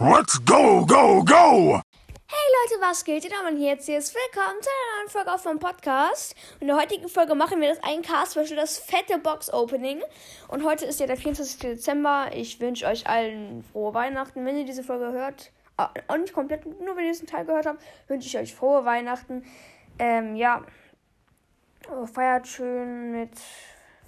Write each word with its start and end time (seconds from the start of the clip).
Let's 0.00 0.44
go, 0.44 0.84
go, 0.84 1.22
go! 1.22 1.80
Hey 2.26 2.46
Leute, 2.58 2.82
was 2.82 3.04
geht? 3.04 3.24
Und 3.48 3.56
hier 3.56 3.74
jetzt 3.74 3.88
ist 3.88 4.12
willkommen 4.12 4.60
zu 4.60 4.68
einer 4.68 4.98
neuen 4.98 5.08
Folge 5.08 5.32
auf 5.32 5.44
meinem 5.44 5.60
Podcast. 5.60 6.34
In 6.58 6.66
der 6.66 6.76
heutigen 6.76 7.08
Folge 7.08 7.36
machen 7.36 7.60
wir 7.60 7.68
das 7.68 7.78
ein 7.84 8.02
Cast 8.02 8.32
Special, 8.32 8.56
das 8.56 8.76
fette 8.76 9.18
Box 9.20 9.52
Opening. 9.52 10.02
Und 10.48 10.64
heute 10.64 10.84
ist 10.84 10.98
ja 10.98 11.06
der 11.06 11.16
24. 11.16 11.60
Dezember. 11.60 12.30
Ich 12.34 12.58
wünsche 12.58 12.86
euch 12.86 13.06
allen 13.06 13.62
frohe 13.62 13.94
Weihnachten. 13.94 14.44
Wenn 14.44 14.58
ihr 14.58 14.64
diese 14.64 14.82
Folge 14.82 15.12
hört, 15.12 15.52
auch 15.76 16.16
nicht 16.16 16.32
komplett, 16.32 16.66
nur 16.66 16.96
wenn 16.96 17.04
ihr 17.04 17.12
diesen 17.12 17.28
Teil 17.28 17.44
gehört 17.44 17.66
habt, 17.66 17.80
wünsche 18.08 18.26
ich 18.26 18.36
euch 18.36 18.52
frohe 18.52 18.84
Weihnachten. 18.84 19.44
Ähm, 20.00 20.34
ja, 20.34 20.64
feiert 22.12 22.48
schön 22.48 23.12
mit 23.12 23.38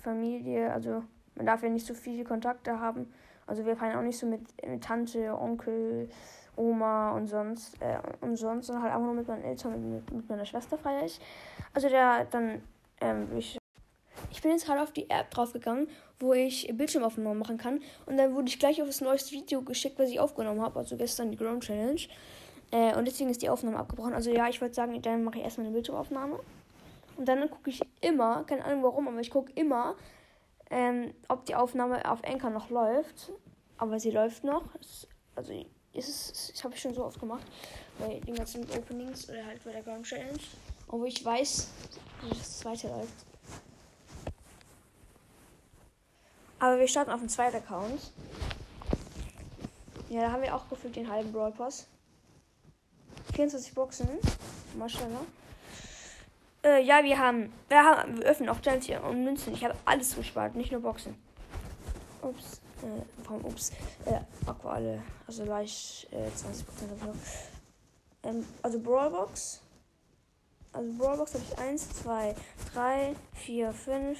Familie. 0.02 0.72
Also 0.72 1.04
man 1.36 1.46
darf 1.46 1.62
ja 1.62 1.68
nicht 1.68 1.86
so 1.86 1.94
viele 1.94 2.24
Kontakte 2.24 2.80
haben. 2.80 3.14
Also 3.46 3.64
wir 3.64 3.76
feiern 3.76 3.98
auch 3.98 4.02
nicht 4.02 4.18
so 4.18 4.26
mit, 4.26 4.42
mit 4.66 4.82
Tante, 4.82 5.36
Onkel, 5.38 6.08
Oma 6.56 7.12
und 7.12 7.26
sonst 7.26 7.80
äh, 7.80 7.98
und 8.20 8.36
sonst, 8.36 8.66
sondern 8.66 8.84
halt 8.84 8.94
einfach 8.94 9.06
nur 9.06 9.14
mit 9.14 9.28
meinen 9.28 9.44
Eltern 9.44 9.94
mit, 9.94 10.10
mit 10.10 10.28
meiner 10.28 10.44
Schwester 10.44 10.78
feiere 10.78 11.04
ich. 11.04 11.20
Also 11.74 11.88
der 11.88 12.24
dann 12.24 12.62
ähm, 13.00 13.28
ich, 13.36 13.58
ich 14.30 14.42
bin 14.42 14.50
jetzt 14.50 14.66
gerade 14.66 14.82
auf 14.82 14.92
die 14.92 15.08
App 15.10 15.30
draufgegangen, 15.30 15.88
wo 16.18 16.32
ich 16.32 16.70
Bildschirmaufnahmen 16.74 17.38
machen 17.38 17.58
kann 17.58 17.80
und 18.06 18.16
dann 18.16 18.34
wurde 18.34 18.48
ich 18.48 18.58
gleich 18.58 18.80
auf 18.80 18.88
das 18.88 19.00
neueste 19.00 19.32
Video 19.32 19.62
geschickt, 19.62 19.98
was 19.98 20.10
ich 20.10 20.18
aufgenommen 20.18 20.62
habe, 20.62 20.78
also 20.78 20.96
gestern 20.96 21.30
die 21.30 21.36
Ground 21.36 21.62
Challenge. 21.62 22.00
Äh, 22.70 22.96
und 22.96 23.06
deswegen 23.06 23.30
ist 23.30 23.42
die 23.42 23.48
Aufnahme 23.48 23.78
abgebrochen. 23.78 24.14
Also 24.14 24.30
ja, 24.30 24.48
ich 24.48 24.60
würde 24.60 24.74
sagen, 24.74 25.00
dann 25.02 25.22
mache 25.24 25.38
ich 25.38 25.44
erstmal 25.44 25.66
eine 25.66 25.74
Bildschirmaufnahme. 25.74 26.40
Und 27.16 27.26
dann 27.26 27.48
gucke 27.48 27.70
ich 27.70 27.80
immer, 28.00 28.44
keine 28.44 28.64
Ahnung 28.64 28.82
warum, 28.82 29.08
aber 29.08 29.20
ich 29.20 29.30
gucke 29.30 29.52
immer, 29.54 29.94
ähm, 30.70 31.14
ob 31.28 31.44
die 31.46 31.54
Aufnahme 31.54 32.10
auf 32.10 32.24
Anchor 32.24 32.50
noch 32.50 32.70
läuft. 32.70 33.32
Aber 33.78 34.00
sie 34.00 34.10
läuft 34.10 34.44
noch. 34.44 34.64
Also 35.34 35.52
ist 35.92 36.08
es, 36.08 36.52
das 36.52 36.64
habe 36.64 36.74
ich 36.74 36.80
schon 36.80 36.94
so 36.94 37.04
oft 37.04 37.20
gemacht. 37.20 37.44
Bei 37.98 38.20
den 38.20 38.34
ganzen 38.34 38.62
Openings 38.70 39.28
oder 39.28 39.44
halt 39.44 39.62
bei 39.64 39.72
der 39.72 39.82
Ground 39.82 40.04
Challenge. 40.06 40.38
Obwohl 40.88 41.08
ich 41.08 41.24
weiß, 41.24 41.68
dass 42.28 42.38
es 42.38 42.64
weiterläuft. 42.64 43.26
Aber 46.58 46.78
wir 46.78 46.88
starten 46.88 47.10
auf 47.10 47.20
dem 47.20 47.28
zweiten 47.28 47.56
Account. 47.56 48.12
Ja, 50.08 50.22
da 50.22 50.32
haben 50.32 50.42
wir 50.42 50.54
auch 50.54 50.68
gefühlt 50.68 50.96
den 50.96 51.10
halben 51.10 51.32
Brawl 51.32 51.52
Pass. 51.52 51.86
24 53.34 53.74
Boxen. 53.74 54.08
Maschallah. 54.78 55.20
Äh, 56.66 56.82
ja, 56.82 57.04
wir 57.04 57.16
haben, 57.16 57.52
wir 57.68 57.84
haben, 57.84 58.18
wir 58.18 58.26
öffnen 58.26 58.48
auch 58.48 58.60
Gems 58.60 58.86
hier 58.86 59.02
und 59.04 59.22
Münzen. 59.22 59.54
Ich 59.54 59.64
habe 59.64 59.76
alles 59.84 60.16
gespart, 60.16 60.56
nicht 60.56 60.72
nur 60.72 60.80
Boxen. 60.80 61.16
Ups, 62.22 62.60
äh, 62.82 63.02
warum, 63.22 63.44
ups, 63.44 63.70
äh, 64.04 64.18
Aqua 64.46 64.72
alle, 64.72 65.00
also 65.28 65.44
leicht, 65.44 66.12
äh, 66.12 66.26
20% 66.26 66.90
dafür. 66.90 67.14
Ähm, 68.24 68.44
also 68.62 68.80
Brawlbox. 68.80 69.62
Also 70.72 70.92
Brawlbox 70.98 71.34
habe 71.34 71.44
ich 71.48 71.56
1, 71.56 71.88
2, 72.02 72.34
3, 72.74 73.14
4, 73.34 73.72
5, 73.72 74.18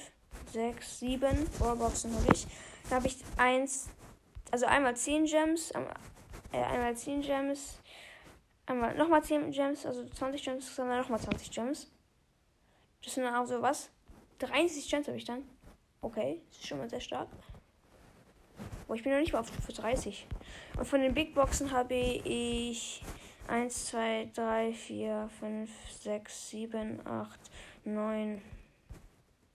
6, 0.52 1.00
7 1.00 1.50
Brawlboxen 1.58 2.14
habe 2.14 2.32
ich. 2.32 2.46
Da 2.88 2.96
habe 2.96 3.08
ich 3.08 3.16
1, 3.38 3.88
also 4.52 4.66
einmal 4.66 4.94
10 4.94 5.24
Gems, 5.24 5.72
äh, 6.52 6.62
einmal 6.62 6.96
10 6.96 7.22
Gems, 7.22 7.80
einmal 8.66 8.94
nochmal 8.94 9.24
10 9.24 9.50
Gems, 9.50 9.84
also 9.84 10.08
20 10.10 10.44
Gems, 10.44 10.76
sondern 10.76 11.00
nochmal 11.00 11.18
20 11.18 11.50
Gems. 11.50 11.88
Das 13.06 13.14
sind 13.14 13.22
dann 13.22 13.36
auch 13.36 13.46
so 13.46 13.62
was. 13.62 13.88
30 14.40 14.90
Gems 14.90 15.06
habe 15.06 15.16
ich 15.16 15.24
dann. 15.24 15.44
Okay, 16.00 16.42
das 16.48 16.58
ist 16.58 16.66
schon 16.66 16.78
mal 16.78 16.90
sehr 16.90 17.00
stark. 17.00 17.28
Oh, 18.88 18.94
ich 18.94 19.04
bin 19.04 19.12
noch 19.12 19.20
nicht 19.20 19.32
mal 19.32 19.38
auf 19.38 19.48
Stufe 19.48 19.72
30. 19.72 20.26
Und 20.76 20.86
von 20.86 21.00
den 21.00 21.14
Big 21.14 21.32
Boxen 21.32 21.70
habe 21.70 21.94
ich 21.94 23.04
1, 23.46 23.86
2, 23.86 24.30
3, 24.34 24.72
4, 24.72 25.30
5, 25.38 25.70
6, 26.02 26.50
7, 26.50 27.06
8, 27.06 27.40
9, 27.84 28.42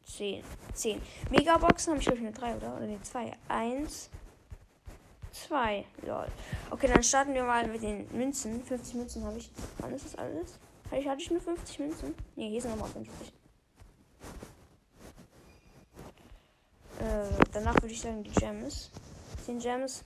10. 0.06 0.44
10. 0.74 1.02
Megaboxen 1.30 1.92
habe 1.92 2.00
ich, 2.00 2.06
glaube 2.06 2.20
ich, 2.20 2.24
nur 2.24 2.32
3, 2.32 2.56
oder? 2.56 2.78
Oder 2.78 2.88
ne, 2.88 3.02
2. 3.02 3.34
1, 3.50 4.10
2. 5.34 5.86
Lol. 6.04 6.28
Okay, 6.70 6.88
dann 6.88 7.04
starten 7.04 7.34
wir 7.34 7.44
mal 7.44 7.68
mit 7.68 7.84
den 7.84 8.08
Münzen. 8.16 8.64
50 8.64 8.96
Münzen 8.96 9.26
habe 9.26 9.40
ich. 9.40 9.52
Wann 9.80 9.94
ist 9.94 10.06
das 10.06 10.16
alles? 10.16 10.58
Hatte 10.90 11.22
ich 11.22 11.32
nur 11.32 11.42
50 11.42 11.80
Münzen? 11.80 12.16
Ne, 12.38 12.48
hier 12.48 12.62
sind 12.62 12.72
nochmal 12.72 12.90
50. 12.90 13.41
Äh, 17.02 17.46
danach 17.52 17.76
würde 17.82 17.94
ich 17.94 18.02
sagen 18.02 18.24
die 18.24 18.30
Gems. 18.30 18.92
10 19.46 19.60
Gems. 19.60 20.04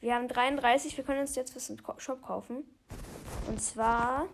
Wir 0.00 0.16
haben 0.16 0.26
33. 0.26 0.96
Wir 0.96 1.04
können 1.04 1.20
uns 1.20 1.36
jetzt 1.36 1.54
was 1.54 1.70
im 1.70 1.78
Shop 1.98 2.20
kaufen. 2.22 2.64
Und 3.46 3.62
zwar 3.62 4.26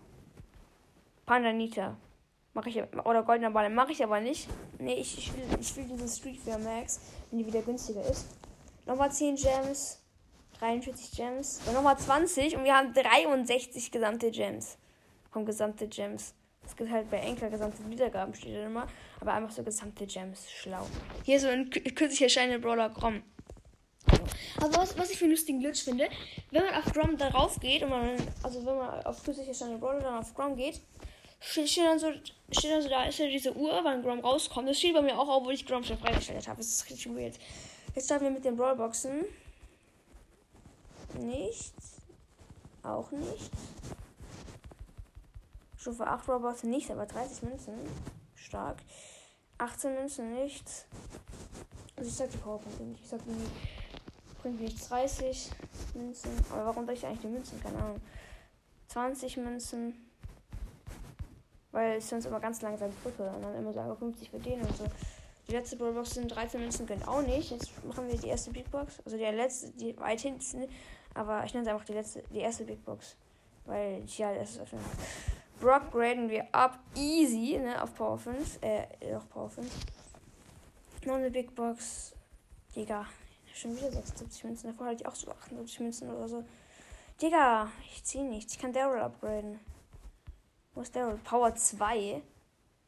Pandanita. 1.27 1.97
Mache 2.54 2.71
ich 2.71 2.82
oder 3.04 3.22
goldener 3.22 3.50
Ball 3.50 3.69
mache 3.69 3.93
ich 3.93 4.03
aber 4.03 4.21
nicht. 4.21 4.48
Nee, 4.78 4.94
ich, 4.94 5.19
ich 5.19 5.32
will 5.34 5.44
ich 5.60 5.77
will 5.77 5.84
diese 5.84 6.09
Streetwear 6.09 6.59
Max, 6.59 7.00
wenn 7.31 7.38
die 7.38 7.47
wieder 7.47 7.60
günstiger 7.60 8.03
ist. 8.03 8.27
Nochmal 8.87 9.12
10 9.12 9.37
Gems. 9.37 10.00
43 10.59 11.12
Gems. 11.12 11.60
Und 11.66 11.75
nochmal 11.75 11.98
20 11.98 12.56
und 12.56 12.65
wir 12.65 12.75
haben 12.75 12.94
63 12.94 13.93
gesamte 13.93 14.31
Gems. 14.31 14.78
Vom 15.31 15.44
gesamte 15.44 15.87
Gems. 15.87 16.34
Es 16.68 16.76
gibt 16.76 16.90
halt 16.90 17.10
bei 17.10 17.16
Enker 17.16 17.48
gesamte 17.48 17.88
Wiedergaben, 17.88 18.34
steht 18.34 18.54
da 18.54 18.66
immer. 18.66 18.86
Aber 19.20 19.32
einfach 19.32 19.50
so 19.50 19.62
gesamte 19.62 20.06
Gems. 20.06 20.50
Schlau. 20.50 20.86
Hier 21.24 21.40
so 21.40 21.48
ein 21.48 21.70
kürzlich 21.70 22.20
erscheinender 22.22 22.58
Brawler 22.58 22.90
Grom. 22.90 23.22
Aber 24.58 24.76
was, 24.76 24.96
was 24.98 25.10
ich 25.10 25.18
für 25.18 25.24
einen 25.24 25.32
lustigen 25.32 25.60
Glitch 25.60 25.82
finde, 25.82 26.08
wenn 26.50 26.64
man 26.64 26.74
auf 26.74 26.92
Grom 26.92 27.16
darauf 27.16 27.58
geht 27.58 27.82
und 27.82 27.90
man, 27.90 28.16
also 28.42 28.64
wenn 28.66 28.76
man 28.76 29.02
auf 29.04 29.24
kürzlich 29.24 29.48
erscheinende 29.48 29.80
Brawler 29.80 30.00
dann 30.00 30.18
auf 30.18 30.34
Grom 30.34 30.56
geht, 30.56 30.80
steht, 31.40 31.70
steht, 31.70 31.86
dann 31.86 31.98
so, 31.98 32.12
steht 32.50 32.70
dann 32.70 32.82
so, 32.82 32.88
da 32.88 33.04
ist 33.04 33.18
ja 33.18 33.26
diese 33.26 33.56
Uhr, 33.56 33.80
wann 33.82 34.02
Grom 34.02 34.20
rauskommt. 34.20 34.68
Das 34.68 34.78
steht 34.78 34.94
bei 34.94 35.02
mir 35.02 35.18
auch, 35.18 35.28
obwohl 35.28 35.54
ich 35.54 35.66
Grom 35.66 35.82
schon 35.84 35.98
freigestellt 35.98 36.46
habe. 36.48 36.58
Das 36.58 36.68
ist 36.68 36.84
richtig 36.84 37.06
weird. 37.14 37.38
Jetzt 37.94 38.04
starten 38.04 38.24
wir 38.24 38.30
mit 38.30 38.44
den 38.44 38.56
Brawlboxen. 38.56 39.24
Nichts. 41.18 42.02
Auch 42.82 43.10
nichts. 43.10 43.50
Stufe 45.78 46.06
8 46.06 46.28
Robots 46.28 46.65
nichts, 46.65 46.91
aber 46.91 47.06
30 47.06 47.43
Münzen. 47.44 47.75
Stark. 48.34 48.78
18 49.59 49.94
Münzen 49.94 50.34
nichts. 50.34 50.87
Also 51.97 52.11
ich 52.11 52.16
sag 52.16 52.31
die 52.31 52.37
Powerpunkte 52.37 52.83
nicht. 52.83 53.03
Ich 53.03 53.09
sag 53.09 53.21
die 53.25 53.31
bringt 54.43 54.61
nichts. 54.61 54.89
30 54.89 55.50
Münzen. 55.94 56.31
Aber 56.50 56.66
warum 56.66 56.84
soll 56.84 56.94
ich 56.94 57.06
eigentlich 57.06 57.21
die 57.21 57.28
Münzen? 57.28 57.62
Keine 57.62 57.78
Ahnung. 57.78 58.00
20 58.89 59.37
Münzen. 59.39 60.11
Weil 61.71 61.99
es 61.99 62.09
sonst 62.09 62.27
immer 62.27 62.41
ganz 62.41 62.60
langsam 62.60 62.91
drücke. 63.03 63.28
Und 63.31 63.43
dann 63.43 63.55
immer 63.55 63.72
sage 63.72 63.95
50 63.95 64.31
für 64.31 64.39
den 64.39 64.60
und 64.60 64.77
so. 64.77 64.84
Die 65.47 65.53
letzte 65.53 65.77
Brawlbox 65.77 66.10
sind 66.10 66.28
13 66.28 66.60
Münzen, 66.60 66.87
gönnt 66.87 67.06
auch 67.09 67.22
nicht. 67.22 67.50
Jetzt 67.50 67.84
machen 67.84 68.06
wir 68.06 68.16
die 68.16 68.28
erste 68.28 68.50
Big 68.50 68.71
Box. 68.71 69.00
Also 69.05 69.16
die 69.16 69.25
letzte, 69.25 69.71
die 69.71 69.99
weit 69.99 70.21
hinten. 70.21 70.69
Aber 71.15 71.45
ich 71.45 71.55
nenne 71.55 71.66
es 71.66 71.72
einfach 71.72 71.87
die 71.87 71.95
letzte, 71.95 72.22
die 72.31 72.41
erste 72.41 72.65
Big 72.65 72.84
Box. 72.84 73.16
Weil 73.65 74.03
ich 74.05 74.19
ja 74.19 74.34
das 74.34 74.59
öffnen. 74.59 74.83
Brock 75.60 75.91
graden 75.91 76.28
wir 76.30 76.46
ab. 76.54 76.78
Easy, 76.94 77.58
ne? 77.58 77.82
Auf 77.82 77.94
Power 77.94 78.19
5. 78.19 78.58
Äh, 78.62 79.14
auf 79.14 79.28
Power 79.28 79.50
5. 79.50 79.69
Noch 81.04 81.14
eine 81.14 81.30
Big 81.30 81.54
Box. 81.54 82.14
Digga. 82.76 83.06
Schon 83.54 83.76
wieder 83.76 83.91
76 83.91 84.44
Münzen. 84.44 84.70
Davor 84.70 84.86
hatte 84.86 84.97
ich 84.97 85.06
auch 85.06 85.14
so 85.14 85.30
78 85.30 85.80
Münzen 85.80 86.10
oder 86.10 86.28
so. 86.28 86.44
Digga, 87.20 87.72
ich 87.92 88.04
zieh 88.04 88.22
nichts. 88.22 88.52
Ich 88.52 88.60
kann 88.60 88.72
Daryl 88.72 89.00
upgraden. 89.00 89.58
Wo 90.74 90.82
ist 90.82 90.94
Daryl? 90.94 91.18
Power 91.24 91.52
2. 91.54 92.22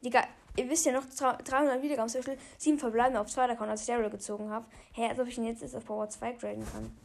Digga, 0.01 0.23
ihr 0.55 0.69
wisst 0.69 0.85
ja 0.85 0.93
noch 0.93 1.03
300 1.05 1.81
Wiedergaben. 1.81 2.09
Zum 2.09 2.19
Beispiel 2.19 2.37
7 2.57 2.79
verbleiben 2.79 3.17
auf 3.17 3.27
2 3.27 3.49
Account, 3.49 3.69
als 3.69 3.81
ich 3.81 3.87
Daryl 3.87 4.09
gezogen 4.09 4.49
habe. 4.49 4.65
Hä, 4.93 5.09
als 5.09 5.19
ob 5.19 5.27
ich 5.27 5.37
ihn 5.37 5.43
jetzt, 5.43 5.61
jetzt 5.61 5.75
auf 5.75 5.85
Power 5.85 6.07
2 6.07 6.31
graden 6.33 6.65
kann. 6.71 6.97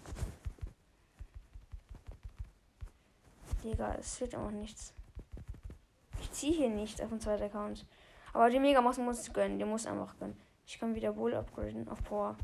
Digga, 3.65 3.97
es 3.99 4.21
wird 4.21 4.37
auch 4.37 4.53
nichts. 4.53 4.96
Ziehe 6.37 6.53
hier 6.53 6.69
nicht 6.69 7.03
auf 7.03 7.09
den 7.09 7.21
zweiten 7.21 7.45
Account. 7.45 7.87
Aber 8.35 8.51
die 8.51 8.61
Megabox 8.61 8.99
muss 8.99 9.27
ich 9.27 9.33
gönnen. 9.33 9.59
Die 9.59 9.65
muss 9.65 9.87
einfach 9.87 10.19
gönnen. 10.19 10.37
Ich 10.67 10.79
kann 10.79 10.95
wieder 10.95 11.13
Bull 11.13 11.35
upgraden 11.35 11.89
auf 11.89 12.05
Power 12.05 12.37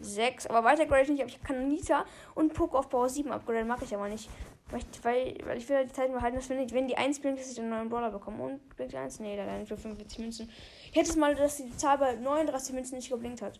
6. 0.00 0.48
Aber 0.48 0.62
weiter 0.64 0.84
grade 0.84 1.04
ich 1.04 1.08
nicht. 1.08 1.24
Ich 1.24 1.42
kann 1.42 1.66
Nita 1.66 2.04
und 2.34 2.52
Poco 2.52 2.78
auf 2.78 2.90
Power 2.90 3.08
7 3.08 3.32
upgraden. 3.32 3.66
Mache 3.66 3.84
ich 3.84 3.94
aber 3.94 4.08
nicht. 4.08 4.28
Weil 4.70 4.80
ich, 4.92 5.46
weil, 5.46 5.56
ich 5.56 5.68
will 5.68 5.76
halt 5.76 5.88
die 5.88 5.94
Zeit 5.94 6.12
behalten, 6.12 6.36
dass 6.36 6.50
wenn, 6.50 6.58
ich, 6.58 6.74
wenn 6.74 6.86
die 6.88 6.96
1 6.98 7.20
blinkt, 7.20 7.40
dass 7.40 7.50
ich 7.50 7.58
einen 7.58 7.70
neuen 7.70 7.88
Brawler 7.88 8.10
bekomme. 8.10 8.42
Und 8.42 8.76
blinkt 8.76 8.92
die 8.92 8.98
1? 8.98 9.20
Nee, 9.20 9.34
da 9.34 9.46
nicht 9.56 9.68
für 9.68 9.78
45 9.78 10.18
Münzen. 10.18 10.50
Ich 10.90 10.96
hätte 10.96 11.08
es 11.08 11.16
mal, 11.16 11.34
dass 11.34 11.56
die 11.56 11.74
Zahl 11.74 11.96
bei 11.96 12.14
39 12.16 12.74
Münzen 12.74 12.96
nicht 12.96 13.10
geblinkt 13.10 13.40
hat. 13.40 13.58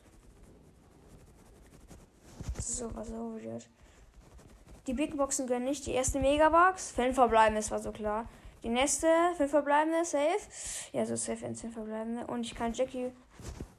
Ist 2.58 2.76
so 2.76 2.94
was 2.94 3.08
so 3.08 3.40
weird. 3.40 3.66
Die 4.86 4.92
Big 4.92 5.16
Boxen 5.16 5.46
gönnen 5.46 5.64
nicht. 5.64 5.86
Die 5.86 5.92
erste 5.92 6.20
Megabox. 6.20 6.92
Fünf 6.92 7.14
verbleiben, 7.14 7.54
das 7.54 7.70
war 7.70 7.78
so 7.78 7.92
klar. 7.92 8.28
Die 8.62 8.68
nächste, 8.68 9.08
fünf 9.36 9.50
verbleibende, 9.50 10.04
safe. 10.04 10.38
Ja, 10.92 11.04
so 11.04 11.16
safe 11.16 11.44
in 11.44 11.54
10 11.54 11.72
verbleibende. 11.72 12.26
Und 12.26 12.42
ich 12.42 12.54
kann 12.54 12.72
Jackie 12.72 13.10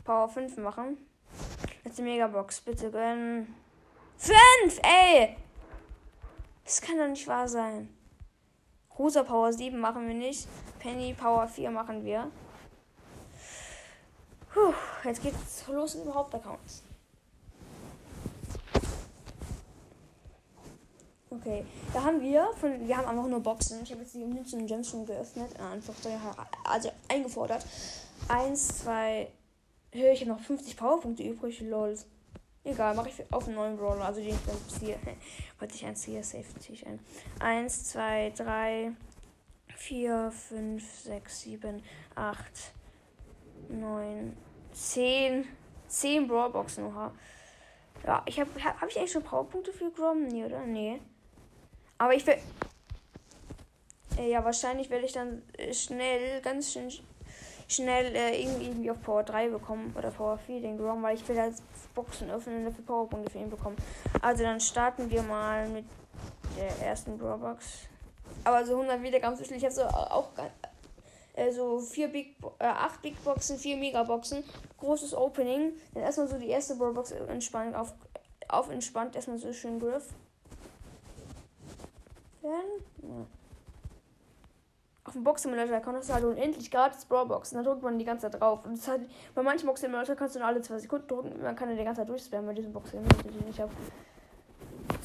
Power 0.04 0.28
5 0.28 0.58
machen. 0.58 0.98
Letzte 1.86 2.02
Megabox, 2.02 2.62
bitte 2.62 2.92
gönnen. 2.92 3.56
5! 4.18 4.80
Ey! 4.84 5.38
Das 6.66 6.82
kann 6.82 6.98
doch 6.98 7.08
nicht 7.08 7.28
wahr 7.28 7.48
sein. 7.48 7.90
Rosa 8.98 9.24
Power 9.24 9.54
7 9.54 9.80
machen 9.80 10.08
wir 10.08 10.14
nicht. 10.14 10.48
Penny 10.80 11.14
Power 11.14 11.48
4 11.48 11.72
machen 11.72 12.04
wir. 12.04 12.30
Puh, 14.54 14.74
jetzt 15.04 15.24
geht's 15.24 15.66
los 15.68 15.96
mit 15.96 16.06
dem 16.06 16.14
Hauptaccount. 16.14 16.84
Okay, 21.36 21.66
da 21.94 22.04
haben 22.04 22.22
wir 22.22 22.48
von, 22.60 22.88
wir 22.88 22.96
haben 22.96 23.08
einfach 23.08 23.28
nur 23.28 23.40
Boxen. 23.40 23.82
Ich 23.82 23.92
habe 23.92 24.02
jetzt 24.02 24.14
die 24.14 24.24
Münzen 24.24 24.62
und 24.62 24.68
Gems 24.68 24.92
schon 24.92 25.06
geöffnet, 25.06 25.50
äh, 25.58 25.64
einfach 25.64 25.96
so, 25.96 26.10
also 26.64 26.92
eingefordert. 27.08 27.66
Eins, 28.28 28.80
zwei, 28.80 29.30
ich 29.92 30.22
habe 30.22 30.32
noch 30.32 30.40
50 30.40 30.78
Powerpunkte 30.78 31.24
übrig, 31.24 31.60
lol. 31.62 31.98
Egal, 32.64 32.96
mache 32.96 33.10
ich 33.10 33.34
auf 33.34 33.48
einen 33.48 33.56
neuen 33.56 33.78
Brawler, 33.78 34.06
also 34.06 34.22
den 34.22 34.30
ich 34.30 34.46
dann 34.46 34.58
ziehe. 34.70 34.98
Wollte 35.60 35.76
ich 35.76 35.86
eins 35.86 36.04
hier, 36.04 36.24
safe 36.24 36.46
ziehe 36.60 36.86
ein. 36.86 37.00
Eins, 37.40 37.86
zwei, 37.86 38.32
drei, 38.38 38.92
vier, 39.76 40.32
fünf, 40.32 40.84
sechs, 41.00 41.42
sieben, 41.42 41.84
acht, 42.16 42.74
neun, 43.70 44.38
zehn, 44.72 45.46
zehn 45.88 46.28
Brawlboxen, 46.28 46.86
oha. 46.86 47.12
Ja, 48.06 48.22
ich 48.26 48.40
habe, 48.40 48.50
habe 48.64 48.82
hab 48.82 48.90
ich 48.90 48.98
eigentlich 48.98 49.12
schon 49.12 49.24
Powerpunkte 49.24 49.74
für 49.74 49.90
Grom? 49.90 50.28
Nee, 50.28 50.46
oder? 50.46 50.66
Nee. 50.66 51.02
Aber 52.04 52.14
ich 52.14 52.28
will. 52.28 52.36
Äh, 54.18 54.30
ja, 54.30 54.44
wahrscheinlich 54.44 54.90
werde 54.90 55.06
ich 55.06 55.14
dann 55.14 55.42
äh, 55.58 55.74
schnell, 55.74 56.42
ganz 56.42 56.74
schön 56.74 56.92
schnell 57.70 58.14
äh, 58.14 58.44
irgendwie 58.44 58.92
auf 58.92 59.02
Power 59.02 59.24
3 59.24 59.48
bekommen 59.48 59.96
oder 59.98 60.12
Power 60.12 60.38
4 60.38 60.60
den 60.60 60.78
Grom, 60.78 61.02
weil 61.02 61.16
ich 61.16 61.26
will 61.30 61.38
jetzt 61.38 61.64
Boxen 61.96 62.30
öffnen 62.30 62.58
und 62.58 62.66
dafür 62.66 62.84
Powerpunkte 62.84 63.32
für 63.32 63.38
ihn 63.38 63.50
bekommen. 63.50 63.78
Also 64.22 64.44
dann 64.44 64.60
starten 64.60 65.10
wir 65.10 65.24
mal 65.24 65.70
mit 65.70 65.86
der 66.58 66.86
ersten 66.86 67.18
Brawlbox. 67.18 67.88
Aber 68.44 68.66
so 68.66 68.74
100 68.74 69.02
Wiedergaben 69.02 69.38
zwischen. 69.38 69.56
Ich 69.56 69.64
habe 69.64 69.74
so 69.74 69.84
auch 69.84 70.28
äh, 71.36 71.52
so 71.54 71.80
vier 71.80 72.10
Big, 72.10 72.36
äh, 72.60 72.66
acht 72.66 73.02
Big 73.02 73.24
Boxen, 73.24 73.58
vier 73.58 73.78
Megaboxen, 73.78 74.44
großes 74.78 75.16
Opening. 75.16 75.72
Dann 75.94 76.04
erstmal 76.04 76.28
so 76.28 76.38
die 76.38 76.50
erste 76.50 76.76
Brawlbox 76.76 77.12
entspannt 77.12 77.78
auf, 77.78 77.94
auf 78.50 78.70
entspannt 78.70 79.16
erstmal 79.16 79.38
so 79.38 79.54
schön 79.54 79.80
Griff 79.80 80.10
werden. 82.44 82.84
Ja. 83.02 83.26
Auf 85.06 85.14
dem 85.14 85.24
Box-Simulator 85.26 85.82
kannst 85.82 86.10
du 86.10 86.14
halt 86.14 86.24
unendlich 86.24 86.72
gratis 86.72 87.04
Brawlboxen. 87.06 87.58
Da 87.58 87.70
drückt 87.70 87.84
man 87.84 88.00
die 88.00 88.06
ganze 88.06 88.30
Zeit 88.32 88.40
drauf. 88.40 88.64
Und 88.64 88.88
halt, 88.88 89.10
bei 89.36 89.44
manchen 89.44 89.66
Box-Simulator 89.68 90.16
kannst 90.16 90.36
du 90.36 90.40
nur 90.40 90.48
alle 90.48 90.62
zwei 90.62 90.80
Sekunden 90.80 91.08
drücken. 91.08 91.42
Man 91.42 91.56
kann 91.56 91.70
ja 91.70 91.76
die 91.76 91.84
ganze 91.84 92.02
Zeit 92.02 92.10
durchspammen 92.10 92.46
bei 92.46 92.54
diesem 92.54 92.72
Box-Simulator, 92.72 93.32
den 93.32 93.50
ich 93.50 93.60
habe. 93.60 93.72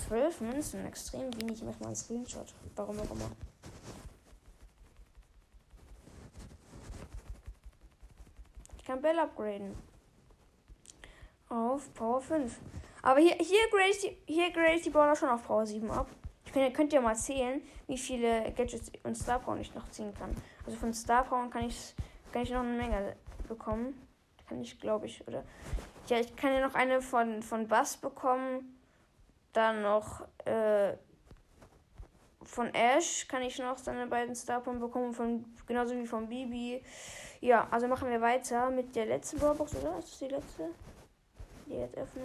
Zwölf 0.07 0.41
Münzen, 0.41 0.87
extrem 0.87 1.35
wenig. 1.41 1.59
Ich 1.59 1.65
mache 1.65 1.81
mal 1.81 1.87
einen 1.87 1.97
Screenshot. 1.97 2.55
Warum 2.77 2.99
auch 3.01 3.11
immer. 3.11 3.31
Ich 8.79 8.85
kann 8.85 9.03
Bell 9.03 9.19
upgraden. 9.19 9.75
Auf 11.49 11.93
Power 11.95 12.21
5. 12.21 12.57
Aber 13.03 13.19
hier, 13.19 13.35
hier 13.35 13.69
grade 13.71 13.91
ich 13.91 13.99
die, 14.01 14.33
hier 14.33 14.51
die 14.85 14.91
Brawler 14.91 15.17
schon 15.17 15.29
auf 15.29 15.45
Power 15.45 15.67
7 15.67 15.91
ab. 15.91 16.07
Könnt, 16.59 16.75
könnt 16.75 16.93
ihr 16.93 17.01
mal 17.01 17.15
zählen, 17.15 17.63
wie 17.87 17.97
viele 17.97 18.53
Gadgets 18.53 18.91
und 19.05 19.15
Star 19.15 19.39
Power 19.39 19.57
ich 19.59 19.75
noch 19.75 19.89
ziehen 19.91 20.13
kann. 20.15 20.35
Also 20.67 20.77
von 20.77 20.93
Star 20.93 21.23
Power 21.25 21.49
kann 21.51 21.67
ich, 21.67 21.95
kann 22.33 22.43
ich 22.43 22.51
noch 22.51 22.61
eine 22.61 22.77
Menge 22.77 23.17
bekommen. 23.47 23.95
Kann 24.49 24.61
ich, 24.61 24.81
glaube 24.81 25.07
ich, 25.07 25.27
oder? 25.29 25.45
Ja, 26.09 26.19
ich 26.19 26.35
kann 26.35 26.53
ja 26.53 26.67
noch 26.67 26.75
eine 26.75 27.01
von, 27.01 27.43
von 27.43 27.69
Bass 27.69 27.97
bekommen. 27.97 28.77
Dann 29.53 29.83
noch 29.83 30.27
äh, 30.47 30.95
von 32.43 32.75
Ash 32.75 33.29
kann 33.29 33.43
ich 33.43 33.59
noch 33.59 33.79
seine 33.79 34.07
beiden 34.07 34.35
Star 34.35 34.61
Power 34.61 34.75
bekommen. 34.75 35.13
Von, 35.13 35.45
genauso 35.67 35.95
wie 35.95 36.07
von 36.07 36.29
Bibi. 36.29 36.83
Ja, 37.41 37.69
also 37.71 37.87
machen 37.87 38.11
wir 38.11 38.21
weiter 38.21 38.69
mit 38.71 38.97
der 38.97 39.07
letzten 39.07 39.39
Brawlbox, 39.39 39.77
oder? 39.77 39.99
Ist 39.99 40.13
das 40.13 40.19
die 40.19 40.29
letzte? 40.29 40.71
Die 41.67 41.75
jetzt 41.75 41.97
öffnen. 41.97 42.25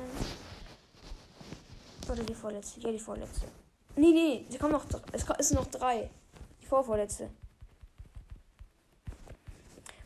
Oder 2.12 2.24
die 2.24 2.34
vorletzte? 2.34 2.80
Ja, 2.80 2.92
die 2.92 3.00
vorletzte. 3.00 3.63
Nee, 3.96 4.12
nee, 4.12 4.46
sie 4.50 4.58
kommen 4.58 4.74
noch. 4.74 4.86
Es 5.12 5.24
ist 5.24 5.54
noch 5.54 5.68
drei. 5.68 6.10
Die 6.62 6.66
vorvorletzte. 6.66 7.30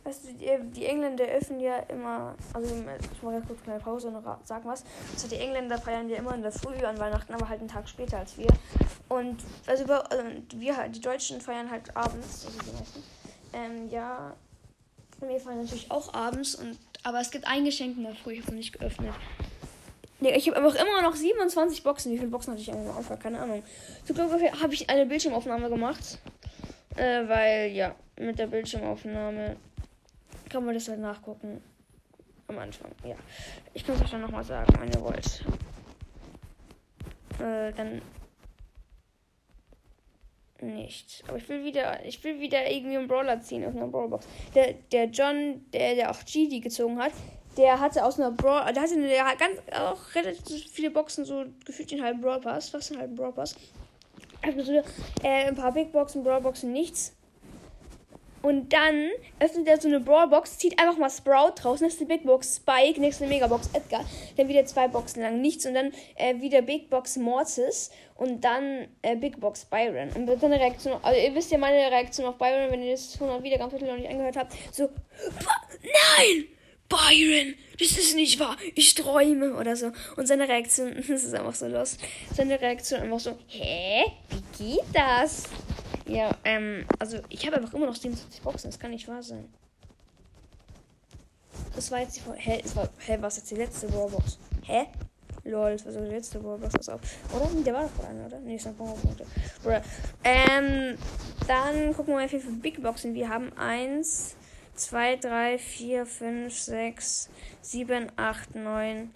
Weißt 0.03 0.23
du, 0.23 0.33
die, 0.33 0.71
die, 0.71 0.85
Engländer 0.85 1.25
öffnen 1.25 1.59
ja 1.59 1.77
immer. 1.79 2.35
Also, 2.53 2.73
ich 2.75 3.23
mache 3.23 3.35
jetzt 3.35 3.47
kurz 3.47 3.59
eine 3.65 3.79
Pause 3.79 4.07
und 4.07 4.23
sag 4.45 4.65
was. 4.65 4.83
Also, 5.13 5.27
die 5.27 5.35
Engländer 5.35 5.77
feiern 5.77 6.09
ja 6.09 6.17
immer 6.17 6.33
in 6.33 6.41
der 6.41 6.51
Früh 6.51 6.77
an 6.85 6.97
Weihnachten, 6.97 7.33
aber 7.33 7.49
halt 7.49 7.59
einen 7.59 7.69
Tag 7.69 7.89
später 7.89 8.19
als 8.19 8.37
wir. 8.37 8.47
Und 9.09 9.43
also, 9.65 9.85
also 9.85 10.23
wir 10.55 10.77
halt, 10.77 10.95
die 10.95 11.01
Deutschen 11.01 11.41
feiern 11.41 11.69
halt 11.69 11.95
abends, 11.95 12.45
also 12.45 12.59
die 12.59 12.71
meisten. 12.71 13.03
Ähm, 13.53 13.89
ja. 13.89 14.33
Wir 15.19 15.39
feiern 15.39 15.61
natürlich 15.63 15.89
auch 15.89 16.13
abends, 16.13 16.55
und 16.55 16.77
aber 17.03 17.19
es 17.19 17.31
gibt 17.31 17.47
ein 17.47 17.65
Geschenk 17.65 17.97
in 17.97 18.03
der 18.03 18.15
Früh, 18.15 18.33
ich 18.33 18.41
habe 18.41 18.51
noch 18.51 18.57
nicht 18.57 18.77
geöffnet. 18.77 19.13
Nee, 20.19 20.35
ich 20.35 20.47
habe 20.47 20.57
einfach 20.57 20.75
immer 20.75 21.01
noch 21.03 21.15
27 21.15 21.83
Boxen. 21.83 22.11
Wie 22.11 22.17
viele 22.17 22.29
Boxen 22.29 22.53
hatte 22.53 22.61
ich 22.61 22.71
am 22.71 22.89
Anfang? 22.89 23.19
Keine 23.19 23.39
Ahnung. 23.39 23.61
Zum 24.03 24.15
Glück 24.15 24.31
habe 24.31 24.73
ich 24.73 24.89
eine 24.89 25.05
Bildschirmaufnahme 25.05 25.69
gemacht. 25.69 26.19
Äh, 26.95 27.27
weil, 27.27 27.71
ja, 27.71 27.95
mit 28.19 28.39
der 28.39 28.47
Bildschirmaufnahme 28.47 29.55
kann 30.49 30.65
man 30.65 30.73
das 30.73 30.87
halt 30.87 30.99
nachgucken. 30.99 31.61
Am 32.47 32.57
Anfang, 32.57 32.91
ja. 33.03 33.15
Ich 33.73 33.85
kann 33.85 33.95
es 33.95 34.01
euch 34.01 34.11
dann 34.11 34.21
nochmal 34.21 34.43
sagen, 34.43 34.73
wenn 34.79 34.91
ihr 34.91 35.01
wollt. 35.01 35.43
Äh, 37.39 37.73
dann 37.73 38.01
nicht. 40.61 41.23
Aber 41.27 41.37
ich 41.37 41.47
will 41.49 41.63
wieder, 41.63 42.03
ich 42.05 42.23
will 42.23 42.39
wieder 42.39 42.69
irgendwie 42.69 42.97
einen 42.97 43.07
Brawler 43.07 43.39
ziehen 43.41 43.65
aus 43.65 43.75
einer 43.75 43.87
Brawlbox. 43.87 44.27
Der, 44.55 44.73
der 44.73 45.05
John, 45.05 45.65
der, 45.71 45.95
der 45.95 46.09
auch 46.09 46.23
GD 46.25 46.61
gezogen 46.61 46.97
hat, 46.99 47.13
der 47.57 47.79
hatte 47.79 48.05
aus 48.05 48.19
einer 48.19 48.31
Brawl, 48.31 48.71
der 48.73 48.83
hatte 48.83 49.01
der 49.01 49.25
hat 49.25 49.39
ganz 49.39 49.55
auch 49.73 50.15
relativ 50.15 50.71
viele 50.71 50.91
Boxen, 50.91 51.25
so 51.25 51.45
gefühlt 51.65 51.91
den 51.91 52.03
halben 52.03 52.21
Brawl 52.21 52.39
Pass, 52.39 52.69
fast 52.69 52.91
den 52.91 52.99
halben 52.99 53.15
Brawl 53.15 53.33
Pass. 53.33 53.55
Also 54.41 54.71
äh, 55.23 55.47
ein 55.47 55.55
paar 55.55 55.71
Big 55.71 55.91
Boxen, 55.91 56.23
Brawl 56.23 56.41
Boxen, 56.41 56.71
nichts. 56.71 57.13
Und 58.43 58.71
dann 58.71 59.09
öffnet 59.39 59.67
er 59.67 59.81
so 59.81 59.87
eine 59.87 59.99
Brawl 59.99 60.27
Box, 60.27 60.57
zieht 60.57 60.79
einfach 60.79 60.97
mal 60.97 61.09
Sprout 61.09 61.65
raus, 61.65 61.81
nächste 61.81 62.05
Big 62.05 62.23
Box 62.23 62.57
Spike, 62.57 62.99
nächste 63.01 63.27
Megabox 63.27 63.69
Edgar, 63.73 64.05
dann 64.37 64.47
wieder 64.47 64.65
zwei 64.65 64.87
Boxen 64.87 65.21
lang 65.21 65.41
nichts 65.41 65.65
und 65.65 65.73
dann 65.73 65.91
äh, 66.15 66.39
wieder 66.39 66.61
Big 66.61 66.89
Box 66.89 67.17
Mortis 67.17 67.91
und 68.15 68.41
dann 68.45 68.87
äh, 69.01 69.15
Big 69.15 69.39
Box 69.39 69.65
Byron. 69.65 70.09
Und 70.15 70.27
dann 70.27 70.43
eine 70.43 70.61
Reaktion, 70.61 70.93
also 71.01 71.19
ihr 71.19 71.33
wisst 71.35 71.51
ja 71.51 71.57
meine 71.57 71.91
Reaktion 71.91 72.27
auf 72.27 72.37
Byron, 72.37 72.71
wenn 72.71 72.83
ihr 72.83 72.91
das 72.91 73.15
100 73.15 73.43
Wiedergabenviertel 73.43 73.89
noch 73.89 73.97
nicht 73.97 74.09
angehört 74.09 74.37
habt, 74.37 74.53
so, 74.71 74.87
nein! 75.81 76.56
Byron, 76.89 77.55
das 77.79 77.91
ist 77.91 78.15
nicht 78.15 78.39
wahr, 78.39 78.57
ich 78.75 78.95
träume 78.95 79.55
oder 79.55 79.75
so. 79.75 79.91
Und 80.15 80.27
seine 80.27 80.47
Reaktion, 80.47 80.95
das 81.07 81.23
ist 81.23 81.33
einfach 81.33 81.55
so 81.55 81.67
los. 81.67 81.97
Seine 82.33 82.59
Reaktion 82.59 83.01
einfach 83.01 83.19
so, 83.19 83.37
hä? 83.47 84.05
Wie 84.29 84.63
geht 84.73 84.85
das? 84.93 85.43
Ja, 86.07 86.35
ähm, 86.45 86.85
also 86.99 87.19
ich 87.29 87.45
habe 87.45 87.57
einfach 87.57 87.73
immer 87.73 87.85
noch 87.85 87.95
77 87.95 88.41
Boxen, 88.41 88.69
das 88.69 88.79
kann 88.79 88.91
nicht 88.91 89.07
wahr 89.07 89.21
sein. 89.21 89.47
Das 91.75 91.91
war 91.91 91.99
jetzt 91.99 92.17
die 92.17 92.21
Hä? 92.35 92.63
War, 92.75 92.89
hä, 93.05 93.17
was 93.21 93.37
jetzt 93.37 93.51
die 93.51 93.55
letzte 93.55 93.91
Warbox? 93.93 94.39
Hä? 94.63 94.87
Lol, 95.43 95.73
das 95.73 95.85
war 95.85 95.93
so 95.93 95.99
die 95.99 96.07
letzte 96.07 96.43
Warbox, 96.43 96.73
das 96.73 96.89
auf. 96.89 97.01
Oder? 97.33 97.49
Der 97.63 97.73
war 97.73 97.83
doch 97.83 98.09
einer, 98.09 98.25
oder? 98.25 98.39
Nee, 98.39 98.55
ist 98.55 98.65
noch 98.65 98.75
Powerpunkte. 98.77 99.25
Oder? 99.63 99.81
Ähm, 100.23 100.97
dann 101.47 101.93
gucken 101.93 102.13
wir 102.13 102.21
mal, 102.21 102.31
wie 102.31 102.39
viele 102.39 102.53
Big 102.53 102.81
Boxen 102.81 103.13
wir 103.13 103.29
haben. 103.29 103.53
Eins, 103.57 104.35
2, 104.77 105.17
3, 105.17 105.57
4, 105.57 106.05
5, 106.05 106.53
6, 106.53 107.29
7, 107.61 108.11
8, 108.15 108.55
9, 108.55 109.13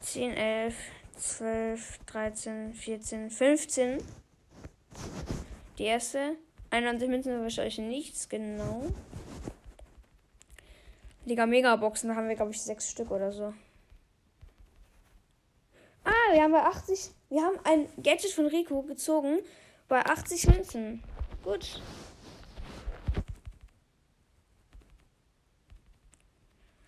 10, 0.00 0.32
11, 0.32 0.74
12, 1.16 1.98
13, 2.06 2.74
14, 2.74 3.30
15. 3.30 3.98
Die 5.78 5.84
erste. 5.84 6.36
91 6.70 7.08
Münzen 7.08 7.42
wahrscheinlich 7.42 7.78
nichts, 7.78 8.28
genau. 8.28 8.86
Liga 11.24 11.46
Megaboxen 11.46 12.14
haben 12.14 12.28
wir, 12.28 12.36
glaube 12.36 12.52
ich, 12.52 12.62
sechs 12.62 12.88
Stück 12.90 13.10
oder 13.10 13.32
so. 13.32 13.52
Ah, 16.04 16.32
wir 16.32 16.42
haben 16.42 16.52
bei 16.52 16.62
80. 16.62 17.10
Wir 17.28 17.42
haben 17.42 17.58
ein 17.64 17.88
Gadget 18.02 18.32
von 18.32 18.46
Rico 18.46 18.82
gezogen 18.82 19.40
bei 19.88 20.04
80 20.04 20.46
Münzen. 20.48 21.02
Gut. 21.42 21.80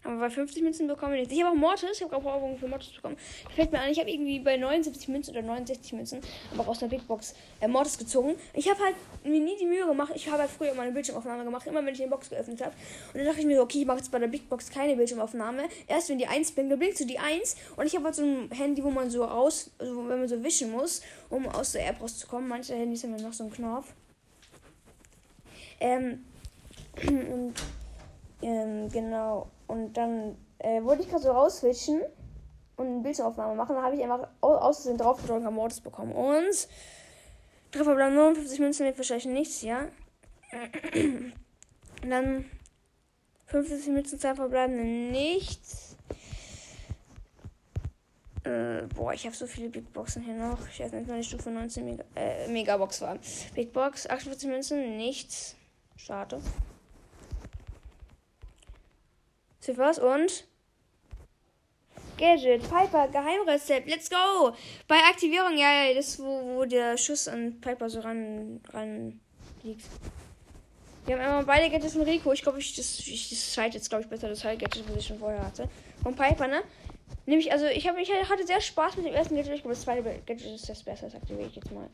Aber 0.04 0.16
bei 0.16 0.30
50 0.30 0.62
Münzen 0.62 0.88
bekommen 0.88 1.12
wir 1.12 1.20
nichts. 1.20 1.32
Ich 1.32 1.42
habe 1.42 1.52
auch 1.52 1.58
Mortis. 1.58 1.90
Ich 1.92 2.02
habe 2.02 2.16
auch 2.16 2.22
Powerpunkte 2.22 2.60
für 2.60 2.68
Mortis 2.68 2.90
bekommen. 2.90 3.16
Fällt 3.54 3.70
mir 3.70 3.80
an, 3.80 3.90
ich 3.90 4.00
habe 4.00 4.10
irgendwie 4.10 4.40
bei 4.40 4.56
79 4.56 5.08
Münzen 5.08 5.30
oder 5.30 5.42
69 5.42 5.92
Münzen, 5.92 6.20
aber 6.52 6.62
auch 6.62 6.68
aus 6.68 6.82
einer 6.82 6.90
Big 6.90 7.06
Box 7.06 7.34
äh, 7.60 7.68
Mortis 7.68 7.98
gezogen. 7.98 8.34
Ich 8.54 8.68
habe 8.68 8.82
halt 8.82 8.96
mir 9.24 9.40
nie 9.40 9.56
die 9.58 9.66
Mühe 9.66 9.86
gemacht. 9.86 10.12
Ich 10.16 10.28
habe 10.28 10.40
halt 10.40 10.50
früher 10.50 10.74
mal 10.74 10.82
eine 10.82 10.92
Bildschirmaufnahme 10.92 11.44
gemacht, 11.44 11.66
immer 11.66 11.84
wenn 11.84 11.94
ich 11.94 12.00
eine 12.00 12.10
Box 12.10 12.30
geöffnet 12.30 12.60
habe. 12.60 12.74
Und 13.12 13.18
dann 13.18 13.26
dachte 13.26 13.40
ich 13.40 13.46
mir 13.46 13.56
so, 13.56 13.62
okay, 13.62 13.80
ich 13.80 13.86
mache 13.86 13.98
jetzt 13.98 14.10
bei 14.10 14.18
der 14.18 14.26
Big 14.26 14.48
Box 14.48 14.70
keine 14.70 14.96
Bildschirmaufnahme. 14.96 15.62
Erst 15.86 16.08
wenn 16.08 16.18
die 16.18 16.26
1 16.26 16.52
blinkt, 16.52 16.72
dann 16.72 16.78
blinkt 16.78 16.98
so 16.98 17.06
die 17.06 17.18
1. 17.18 17.56
Und 17.76 17.86
ich 17.86 17.94
habe 17.94 18.06
halt 18.06 18.16
so 18.16 18.22
ein 18.22 18.50
Handy, 18.50 18.82
wo 18.82 18.90
man 18.90 19.08
so 19.08 19.24
raus, 19.24 19.70
also 19.78 20.08
wenn 20.08 20.18
man 20.18 20.28
so 20.28 20.42
wischen 20.42 20.72
muss, 20.72 21.02
um 21.30 21.46
aus 21.48 21.72
der 21.72 21.88
App 21.88 22.00
rauszukommen. 22.00 22.48
Manche 22.48 22.74
Handys 22.74 23.04
haben 23.04 23.16
ja 23.16 23.22
noch 23.22 23.32
so 23.32 23.44
einen 23.44 23.52
Knopf. 23.52 23.86
Ähm, 25.78 26.24
und 27.08 27.54
ähm, 28.42 28.88
genau. 28.90 29.48
Und 29.72 29.94
dann 29.94 30.36
äh, 30.58 30.82
wollte 30.84 31.02
ich 31.02 31.08
gerade 31.08 31.22
so 31.22 31.30
rauswischen 31.30 32.02
und 32.76 32.86
eine 32.86 33.00
Bildaufnahme 33.00 33.54
machen. 33.54 33.74
Dann 33.74 33.82
habe 33.82 33.96
ich 33.96 34.02
einfach 34.02 34.28
aus 34.42 34.82
Versehen 34.82 34.98
draufgedrückt 34.98 35.46
am 35.46 35.54
Mortis 35.54 35.80
bekommen. 35.80 36.12
Und 36.12 36.68
Treffer 37.70 37.94
bleiben 37.94 38.14
59 38.14 38.60
Münzen 38.60 38.84
wird 38.84 38.98
wahrscheinlich 38.98 39.24
nichts, 39.24 39.62
ja. 39.62 39.88
Und 42.02 42.10
dann 42.10 42.44
50 43.46 43.86
Münzen, 43.94 44.20
zwei 44.20 44.34
verbleibende 44.34 44.84
nichts. 44.84 45.96
Äh, 48.44 48.82
boah, 48.94 49.14
ich 49.14 49.24
habe 49.24 49.34
so 49.34 49.46
viele 49.46 49.70
Big 49.70 49.90
Boxen 49.94 50.22
hier 50.22 50.34
noch. 50.34 50.58
Ich 50.68 50.80
weiß 50.80 50.92
nicht, 50.92 51.08
meine 51.08 51.24
Stufe 51.24 51.50
19 51.50 51.82
Mega, 51.82 52.04
äh, 52.14 52.46
Megabox 52.48 53.00
war. 53.00 53.16
Big 53.54 53.72
Box, 53.72 54.06
48 54.06 54.50
Münzen, 54.50 54.98
nichts. 54.98 55.56
Schade. 55.96 56.42
Ziffers 59.62 60.00
und 60.00 60.44
Gadget, 62.18 62.62
Piper, 62.62 63.08
Geheimrezept, 63.08 63.88
let's 63.88 64.10
go! 64.10 64.52
Bei 64.88 64.96
Aktivierung, 65.08 65.56
ja, 65.56 65.94
das 65.94 66.18
wo, 66.18 66.56
wo 66.56 66.64
der 66.64 66.98
Schuss 66.98 67.28
an 67.28 67.60
Piper 67.60 67.88
so 67.88 68.00
ran, 68.00 68.60
ran 68.72 69.20
liegt. 69.62 69.86
Wir 71.06 71.16
haben 71.16 71.24
immer 71.24 71.44
beide 71.44 71.70
Gadgets 71.70 71.94
von 71.94 72.02
Rico. 72.02 72.32
Ich 72.32 72.42
glaube, 72.42 72.58
ich, 72.58 72.74
das, 72.74 72.98
ich, 73.06 73.30
das 73.30 73.52
zweite 73.52 73.76
jetzt, 73.76 73.88
glaube 73.88 74.02
ich, 74.02 74.10
besser 74.10 74.28
das 74.28 74.42
Gadget, 74.42 74.88
was 74.88 74.96
ich 74.96 75.06
schon 75.06 75.18
vorher 75.20 75.44
hatte. 75.44 75.68
Von 76.02 76.14
Piper, 76.16 76.48
ne? 76.48 76.62
Nämlich, 77.26 77.52
also, 77.52 77.66
ich, 77.66 77.86
hab, 77.86 77.96
ich 77.98 78.10
hatte 78.10 78.46
sehr 78.46 78.60
Spaß 78.60 78.96
mit 78.96 79.06
dem 79.06 79.14
ersten 79.14 79.36
Gadget. 79.36 79.54
Ich 79.54 79.62
glaube, 79.62 79.74
das 79.74 79.84
zweite 79.84 80.02
Gadget 80.02 80.54
ist 80.54 80.68
das 80.68 80.82
Beste. 80.82 81.06
Das 81.06 81.14
aktiviere 81.14 81.48
ich 81.48 81.54
jetzt 81.54 81.70
mal. 81.70 81.88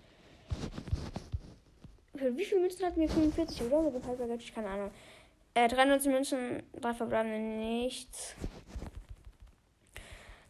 Wie 2.15 2.45
viele 2.45 2.63
Münzen 2.63 2.85
hatten 2.85 3.01
wir? 3.01 3.09
45, 3.09 3.63
oder? 3.63 3.83
Mit 3.83 3.95
dem 3.95 4.03
Piper 4.03 4.27
Gadget? 4.27 4.55
Keine 4.55 4.69
Ahnung. 4.69 4.91
Äh, 5.59 5.67
93 5.67 6.13
Münzen, 6.13 6.63
drei 6.81 6.95
verbleibende 6.95 7.41
nichts. 7.41 8.35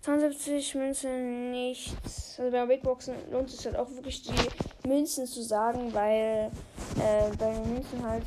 72 0.02 0.74
Münzen 0.74 1.50
nichts. 1.50 2.38
Also 2.38 2.52
bei 2.52 2.66
Big 2.66 2.82
Boxen 2.82 3.14
lohnt 3.32 3.48
es 3.48 3.64
halt 3.64 3.76
auch 3.76 3.90
wirklich 3.90 4.20
die 4.20 4.86
Münzen 4.86 5.26
zu 5.26 5.42
sagen, 5.42 5.94
weil 5.94 6.50
äh, 7.00 7.34
bei 7.38 7.54
den 7.54 7.72
Münzen 7.72 8.06
halt, 8.06 8.22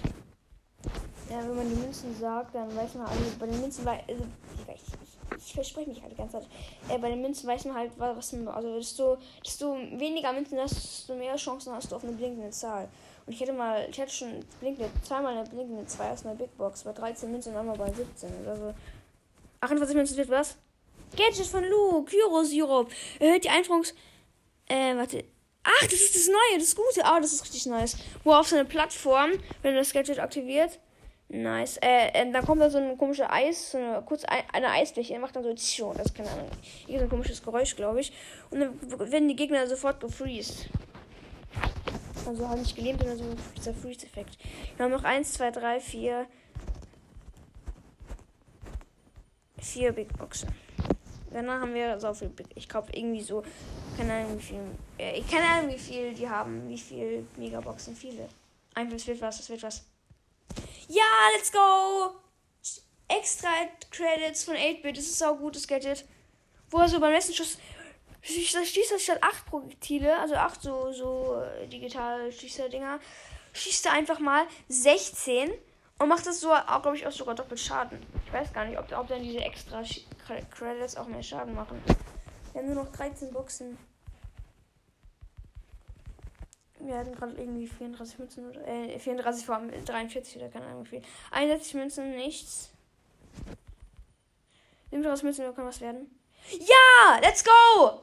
ja, 1.30 1.42
wenn 1.42 1.56
man 1.56 1.70
die 1.70 1.76
Münzen 1.76 2.16
sagt, 2.20 2.56
dann 2.56 2.76
weiß 2.76 2.96
man 2.96 3.06
alle, 3.06 3.20
bei 3.40 3.46
den 3.46 3.62
Münzen, 3.62 3.88
also, 3.88 4.02
ich, 4.10 4.74
ich, 4.74 5.38
ich 5.38 5.54
verspreche 5.54 5.90
mich 5.92 6.02
halt 6.02 6.14
die 6.14 6.18
ganze 6.18 6.40
Zeit. 6.40 6.48
Äh, 6.90 6.98
bei 6.98 7.12
den 7.12 7.22
Münzen 7.22 7.48
weiß 7.48 7.66
man 7.66 7.76
halt, 7.76 7.92
was 7.98 8.34
man, 8.34 8.48
also 8.48 8.76
desto, 8.76 9.18
desto 9.46 9.76
weniger 9.76 10.34
Münzen 10.34 10.58
hast, 10.58 10.74
desto 10.74 11.14
mehr 11.14 11.36
Chancen 11.36 11.74
hast 11.74 11.92
du 11.92 11.96
auf 11.96 12.04
eine 12.04 12.14
blinkende 12.14 12.50
Zahl. 12.50 12.90
Ich 13.32 13.40
hätte 13.40 13.54
mal, 13.54 13.88
ich 13.90 14.00
hatte 14.00 14.12
schon 14.12 14.46
blinkende, 14.60 14.90
zweimal 15.04 15.38
eine 15.38 15.48
blinkende 15.48 15.86
2 15.86 16.12
aus 16.12 16.26
einer 16.26 16.36
Big 16.36 16.56
Box, 16.58 16.84
bei 16.84 16.92
13 16.92 17.32
Münzen 17.32 17.54
und 17.54 17.60
einmal 17.60 17.78
bei 17.78 17.92
17. 17.92 18.30
Also 18.48 18.74
48 19.62 19.96
Münzen 19.96 20.18
wird 20.18 20.30
was? 20.30 20.58
Gadget 21.16 21.46
von 21.46 21.64
Lu, 21.64 22.04
Kyro-Sirup. 22.04 22.90
Erhöht 23.20 23.44
die 23.44 23.50
Einführungs... 23.50 23.94
Äh, 24.68 24.96
warte. 24.96 25.24
Ach, 25.64 25.82
das 25.84 25.94
ist 25.94 26.16
das 26.16 26.28
Neue, 26.28 26.60
das 26.60 26.76
Gute. 26.76 27.06
Ah, 27.06 27.20
das 27.20 27.34
ist 27.34 27.44
richtig 27.44 27.66
nice. 27.68 27.98
Wo 28.24 28.34
auf 28.34 28.48
so 28.48 28.56
eine 28.56 28.66
Plattform, 28.66 29.32
wenn 29.62 29.74
du 29.74 29.80
das 29.80 29.94
Gadget 29.94 30.20
aktiviert. 30.20 30.80
Nice. 31.30 31.78
Äh, 31.78 32.08
äh, 32.10 32.32
dann 32.32 32.46
kommt 32.46 32.62
da 32.62 32.70
so 32.70 32.78
ein 32.78 32.98
komischer 32.98 33.32
Eis, 33.32 33.72
so 33.72 33.78
eine 33.78 34.02
kurz 34.06 34.24
eine 34.26 34.70
Eisfläche, 34.70 35.18
macht 35.18 35.36
dann 35.36 35.44
so 35.44 35.54
Tschio, 35.54 35.94
das 35.94 36.08
ist 36.08 36.16
keine 36.16 36.30
Ahnung. 36.30 36.50
Hier 36.88 37.00
so 37.00 37.06
ein 37.06 37.10
komisches 37.10 37.42
Geräusch, 37.42 37.76
glaube 37.76 38.02
ich. 38.02 38.12
Und 38.50 38.60
dann 38.60 39.12
werden 39.12 39.30
die 39.30 39.36
Gegner 39.36 39.66
sofort 39.68 40.02
gefreezed. 40.02 40.70
Also 42.26 42.48
halt 42.48 42.60
nicht 42.60 42.76
gelähmt, 42.76 43.00
sondern 43.00 43.18
so 43.18 43.26
dieser 43.58 43.74
Freeze-Effekt. 43.74 44.38
Wir 44.76 44.86
haben 44.86 44.92
noch 44.92 45.04
1, 45.04 45.34
2, 45.34 45.52
3, 45.52 45.80
4. 45.80 46.28
4 49.60 49.92
Big 49.92 50.18
Boxen. 50.18 50.50
Danach 51.32 51.62
haben 51.62 51.74
wir 51.74 52.00
so 52.00 52.14
viel 52.14 52.30
Big. 52.30 52.48
Ich 52.56 52.68
glaube 52.68 52.90
irgendwie 52.94 53.22
so. 53.22 53.44
Keine 53.98 54.14
Ahnung 54.14 54.38
wie 54.38 54.42
viel. 54.42 54.60
Äh, 54.98 55.20
ich 55.20 55.28
keine 55.28 55.46
Ahnung 55.46 55.72
wie 55.72 55.80
viel 55.80 56.14
die 56.14 56.28
haben. 56.28 56.68
Wie 56.70 56.78
viel 56.78 57.26
Megaboxen. 57.38 57.96
Viele. 57.96 58.28
Einfach, 58.74 58.96
es 58.96 59.08
wird 59.08 59.22
was, 59.22 59.40
es 59.40 59.50
wird 59.50 59.64
was. 59.64 59.86
Ja, 60.88 61.04
let's 61.36 61.52
go! 61.52 62.16
Extra 63.08 63.50
Credits 63.92 64.44
von 64.44 64.56
8-Bit. 64.56 64.98
Das 64.98 65.06
ist 65.06 65.24
auch 65.24 65.38
gutes 65.38 65.68
Gadget. 65.68 66.06
Wo 66.70 66.78
er 66.80 66.88
so 66.88 67.00
beim 67.00 67.12
letzten 67.12 67.34
Schuss 67.34 67.58
schießt 68.22 68.92
er 68.92 69.00
statt 69.00 69.20
8 69.22 69.46
Projektile, 69.46 70.18
also 70.20 70.36
8 70.36 70.62
so, 70.62 70.92
so 70.92 71.42
äh, 71.42 71.68
digital 71.68 72.32
Schießer-Dinger, 72.32 73.00
schießt 73.54 73.88
er 73.88 73.94
einfach 73.94 74.20
mal 74.20 74.46
16 74.70 75.52
und 76.00 76.08
macht 76.08 76.26
das 76.26 76.40
so, 76.40 76.50
glaube 76.50 76.96
ich, 76.96 77.06
auch 77.06 77.12
sogar 77.12 77.36
doppelt 77.36 77.60
Schaden. 77.60 78.00
Ich 78.26 78.34
weiß 78.34 78.54
gar 78.54 78.66
nicht, 78.66 78.78
ob, 78.78 78.92
ob 78.92 79.08
dann 79.08 79.24
diese 79.24 79.40
extra 79.40 79.84
Credits 80.50 80.96
auch 80.98 81.08
mehr 81.08 81.24
Schaden 81.24 81.54
machen. 81.54 81.82
Wir 82.54 82.62
haben 82.62 82.74
nur 82.74 82.84
noch 82.84 82.92
13 82.92 83.32
Boxen. 83.32 83.78
Wir 86.80 86.98
hatten 86.98 87.14
gerade 87.14 87.34
irgendwie 87.34 87.68
34 87.68 88.18
Münzen 88.18 88.50
oder 88.50 88.68
äh, 88.68 88.98
34 88.98 89.46
vor 89.46 89.62
43 89.86 90.38
oder 90.38 90.50
keine 90.50 90.66
Ahnung 90.66 90.86
wie 90.86 90.90
viel. 90.90 91.02
61 91.30 91.76
Münzen, 91.76 92.16
nichts. 92.16 92.72
37 94.90 95.24
Münzen, 95.24 95.56
kann 95.56 95.66
was 95.66 95.82
werden. 95.82 96.10
Ja, 96.50 97.20
let's 97.22 97.44
go! 97.44 98.02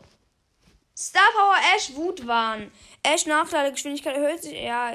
Star 0.97 1.31
Power 1.33 1.55
Ash 1.77 1.95
Wutwahn. 1.95 2.73
Ash 3.05 3.27
Nachteile 3.27 3.71
Geschwindigkeit 3.71 4.17
erhöht 4.17 4.43
sich. 4.43 4.61
Ja, 4.61 4.95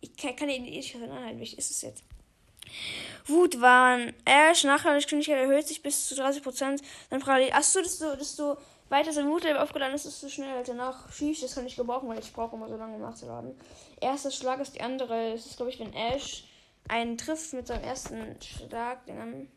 ich 0.00 0.16
kann, 0.16 0.48
ihn 0.48 0.62
nicht 0.62 0.94
anhalten. 0.94 1.40
Wichtig 1.40 1.58
ist 1.58 1.72
es 1.72 1.82
jetzt. 1.82 2.04
Wutwahn. 3.26 4.14
Ash 4.24 4.62
Nachteile 4.62 5.00
Geschwindigkeit 5.00 5.38
erhöht 5.38 5.66
sich 5.66 5.82
bis 5.82 6.06
zu 6.08 6.14
30%. 6.14 6.80
Dann 7.10 7.20
frage 7.20 7.46
ich, 7.46 7.54
achso, 7.54 7.80
desto, 7.80 8.14
desto 8.14 8.58
weiter 8.90 9.12
sein 9.12 9.28
Wutlevel 9.28 9.58
aufgeladen 9.58 9.96
ist, 9.96 10.06
desto 10.06 10.28
schneller 10.28 10.62
danach 10.62 11.10
schießt. 11.12 11.42
Das 11.42 11.56
kann 11.56 11.66
ich 11.66 11.74
gebrauchen, 11.74 12.08
weil 12.08 12.20
ich 12.20 12.32
brauche 12.32 12.54
immer 12.54 12.68
so 12.68 12.76
lange 12.76 12.94
um 12.94 13.00
nachzuladen. 13.00 13.58
Erster 14.00 14.30
Schlag 14.30 14.60
ist 14.60 14.76
die 14.76 14.82
andere. 14.82 15.32
Das 15.32 15.46
ist, 15.46 15.56
glaube 15.56 15.72
ich, 15.72 15.80
wenn 15.80 15.92
Ash 15.94 16.44
einen 16.88 17.18
trifft 17.18 17.52
mit 17.54 17.66
seinem 17.66 17.82
ersten 17.82 18.40
Schlag, 18.40 19.04
dann. 19.06 19.48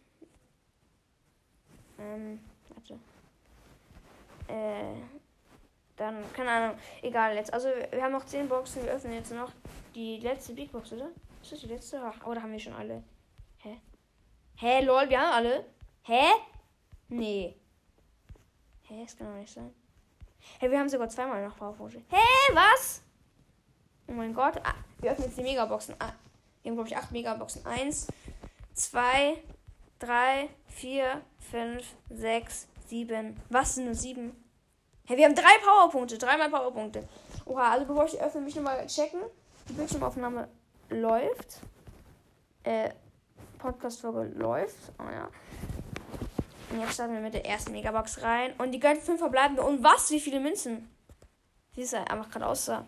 Ähm. 1.99 2.39
Äh 4.51 5.21
dann, 6.01 6.23
keine 6.33 6.49
Ahnung, 6.49 6.77
egal 7.03 7.35
jetzt. 7.35 7.53
Also 7.53 7.67
wir 7.67 8.01
haben 8.01 8.11
noch 8.11 8.25
10 8.25 8.49
Boxen, 8.49 8.83
wir 8.83 8.91
öffnen 8.91 9.13
jetzt 9.13 9.31
noch 9.31 9.51
die 9.93 10.17
letzte 10.17 10.53
Big 10.53 10.71
Box, 10.71 10.91
oder? 10.93 11.09
Ist 11.43 11.51
das 11.51 11.59
die 11.59 11.67
letzte? 11.67 12.01
Ach, 12.01 12.25
oder 12.25 12.41
haben 12.41 12.51
wir 12.51 12.59
schon 12.59 12.73
alle? 12.73 13.03
Hä? 13.59 13.79
Hä, 14.55 14.83
lol, 14.83 15.07
wir 15.09 15.19
haben 15.19 15.33
alle? 15.33 15.65
Hä? 16.03 16.23
Nee. 17.09 17.55
Hä, 18.83 19.03
das 19.03 19.15
kann 19.15 19.27
doch 19.27 19.39
nicht 19.39 19.53
sein. 19.53 19.71
Hä, 20.59 20.71
wir 20.71 20.79
haben 20.79 20.89
sogar 20.89 21.07
zweimal 21.09 21.45
noch 21.45 21.55
Powerpunkte. 21.55 22.01
Hä, 22.09 22.53
was? 22.53 23.03
Oh 24.07 24.13
mein 24.13 24.33
Gott. 24.33 24.57
Ah, 24.63 24.73
wir 24.99 25.11
öffnen 25.11 25.27
jetzt 25.27 25.37
die 25.37 25.43
Megaboxen. 25.43 25.95
Ah, 25.99 26.13
wir 26.63 26.71
haben, 26.71 26.77
glaube 26.77 26.89
ich, 26.89 26.97
8 26.97 27.11
Megaboxen. 27.11 27.63
1, 27.63 28.07
2, 28.73 29.37
3, 29.99 30.49
4, 30.65 31.21
5, 31.51 31.95
6, 32.09 32.67
7. 32.91 33.37
Was 33.49 33.75
sind 33.75 33.85
nur 33.85 33.95
7? 33.95 34.33
Hey, 35.05 35.17
wir 35.17 35.23
haben 35.23 35.33
drei 35.33 35.57
Powerpunkte. 35.63 36.17
Dreimal 36.17 36.49
Powerpunkte. 36.49 37.07
Oha, 37.45 37.71
also 37.71 37.85
bevor 37.85 38.05
ich 38.05 38.19
öffne, 38.19 38.41
mich 38.41 38.53
nochmal 38.53 38.85
checken. 38.85 39.21
Die 39.69 39.73
Bildschirmaufnahme 39.73 40.49
läuft. 40.89 41.61
Äh, 42.63 42.89
Podcast-Folge 43.59 44.37
läuft. 44.37 44.91
Oh 44.99 45.09
ja. 45.09 45.29
Und 46.69 46.81
jetzt 46.81 46.95
starten 46.95 47.13
wir 47.13 47.21
mit 47.21 47.33
der 47.33 47.45
ersten 47.45 47.71
Megabox 47.71 48.23
rein. 48.23 48.53
Und 48.57 48.73
die 48.73 48.79
gehört 48.81 48.97
fünf 48.97 49.19
verbleibende. 49.19 49.63
Und 49.63 49.81
was? 49.81 50.11
Wie 50.11 50.19
viele 50.19 50.41
Münzen? 50.41 50.89
Wie 51.75 51.83
es 51.83 51.93
einfach 51.93 52.29
gerade 52.29 52.47
aussah. 52.47 52.85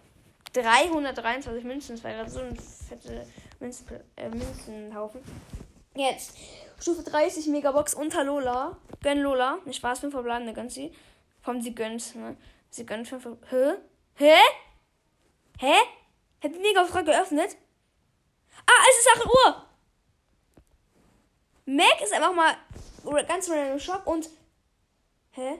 323 0.51 1.63
Münzen. 1.63 1.95
Das 1.95 2.03
war 2.03 2.12
gerade 2.12 2.29
so 2.29 2.41
ein 2.41 2.57
fette 2.57 3.25
Münzen, 3.62 3.88
äh, 4.17 4.27
Münzenhaufen. 4.27 5.22
Jetzt. 5.95 6.35
Stufe 6.79 7.03
30 7.03 7.47
Megabox 7.47 7.93
unter 7.93 8.23
Lola. 8.23 8.77
Gönn 9.01 9.19
Lola. 9.19 9.59
Nicht 9.65 9.77
Spaß, 9.77 10.00
fünf 10.00 10.13
verbleibende, 10.13 10.53
gönn 10.53 10.69
sie. 10.69 10.91
Komm, 11.45 11.62
sie 11.62 11.75
gönnt, 11.75 12.15
ne? 12.15 12.35
Sie 12.69 12.85
gönnt 12.85 13.07
fünf. 13.07 13.25
Hä? 13.50 13.73
Hä? 14.15 14.35
Hä? 15.59 15.75
Hat 16.43 16.53
die 16.53 16.59
Mega 16.59 16.83
gerade 16.83 17.05
geöffnet? 17.05 17.55
Ah, 18.65 18.85
es 18.89 19.00
ist 19.00 19.21
8 19.21 19.25
Uhr! 19.25 19.65
Mac 21.65 22.01
ist 22.01 22.13
einfach 22.13 22.33
mal 22.33 22.55
ganz 23.25 23.50
random 23.50 23.79
Shop 23.79 24.05
und. 24.05 24.29
Hä? 25.31 25.59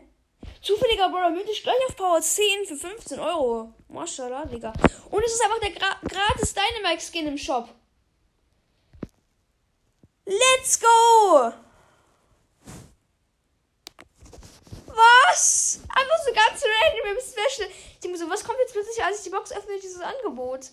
Zufälliger 0.62 1.10
Brawler 1.10 1.30
mythisch 1.30 1.64
gleich 1.64 1.76
auf 1.88 1.96
Power 1.96 2.22
10 2.22 2.66
für 2.66 2.76
15 2.76 3.20
Euro. 3.20 3.74
Maschallah, 3.88 4.46
Digga. 4.46 4.74
Und 5.10 5.24
es 5.24 5.34
ist 5.34 5.44
einfach 5.44 5.60
der 5.60 5.72
Gra 5.72 5.96
gratis 6.08 6.54
Dynamite 6.54 7.02
Skin 7.02 7.28
im 7.28 7.38
Shop. 7.38 7.70
Let's 10.26 10.80
go! 10.80 11.54
Was? 14.88 15.80
Einfach 15.90 16.18
so 16.26 16.34
ganz 16.34 16.64
random 16.64 17.18
im 17.18 17.22
Special. 17.22 17.70
Ich 17.70 18.00
denke 18.00 18.18
so, 18.18 18.30
was 18.30 18.44
kommt 18.44 18.60
jetzt 18.60 18.74
plötzlich, 18.74 19.04
als 19.04 19.18
ich 19.18 19.24
die 19.24 19.30
Box 19.30 19.52
öffne, 19.52 19.80
dieses 19.82 20.02
Angebot? 20.02 20.70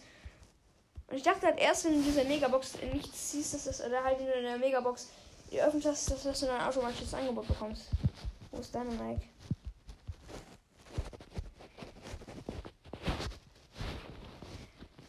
Und 1.08 1.16
ich 1.16 1.22
dachte 1.24 1.46
halt 1.46 1.58
erst, 1.58 1.84
wenn 1.84 1.96
du 1.96 2.02
diese 2.02 2.24
Megabox 2.24 2.74
nichts 2.92 3.32
siehst, 3.32 3.54
dass 3.54 3.64
das, 3.64 3.80
oder 3.84 4.04
halt 4.04 4.20
in 4.20 4.26
der 4.26 4.58
Megabox 4.58 5.08
die 5.50 5.60
öffnet 5.60 5.84
hast, 5.86 6.10
dass, 6.10 6.22
dass 6.22 6.40
du 6.40 6.46
dann 6.46 6.60
automatisch 6.60 7.00
das 7.00 7.14
Angebot 7.14 7.48
bekommst. 7.48 7.86
Wo 8.52 8.60
ist 8.60 8.72
deine 8.72 8.90
Mike? 8.90 9.22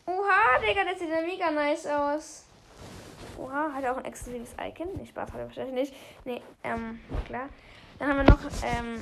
Oha, 0.08 0.60
Digga, 0.60 0.84
das 0.86 1.00
sieht 1.00 1.10
ja 1.10 1.22
mega 1.22 1.52
nice 1.52 1.86
aus. 1.86 2.46
Oha, 3.42 3.74
hat 3.74 3.84
er 3.84 3.94
auch 3.94 3.98
ein 3.98 4.06
exklusives 4.06 4.54
Icon? 4.60 4.96
Nicht 4.98 5.10
Spaß, 5.10 5.32
hat 5.32 5.40
er 5.40 5.48
wahrscheinlich 5.48 5.74
nicht. 5.74 5.96
Nee, 6.26 6.42
ähm, 6.64 7.00
klar. 7.26 7.50
Dann 7.98 8.10
haben 8.10 8.18
wir 8.18 8.24
noch, 8.24 8.40
ähm, 8.64 9.02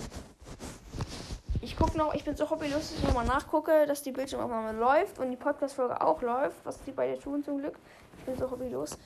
ich 1.62 1.76
gucke 1.78 1.98
noch, 1.98 2.14
ich 2.14 2.24
bin 2.24 2.36
so 2.36 2.50
hobbylos, 2.50 2.90
dass 2.90 3.00
ich 3.00 3.04
nochmal 3.04 3.26
nachgucke, 3.26 3.86
dass 3.86 4.02
die 4.02 4.12
Bildschirmaufnahme 4.12 4.78
läuft 4.80 5.20
und 5.20 5.30
die 5.30 5.38
Podcast-Folge 5.38 6.02
auch 6.02 6.22
läuft, 6.22 6.66
was 6.66 6.82
die 6.84 6.92
beide 6.92 7.20
tun 7.20 7.44
zum 7.44 7.58
Glück. 7.58 7.78
Ich 8.18 8.24
bin 8.26 8.38
so 8.38 8.50
hobbylos. 8.50 8.98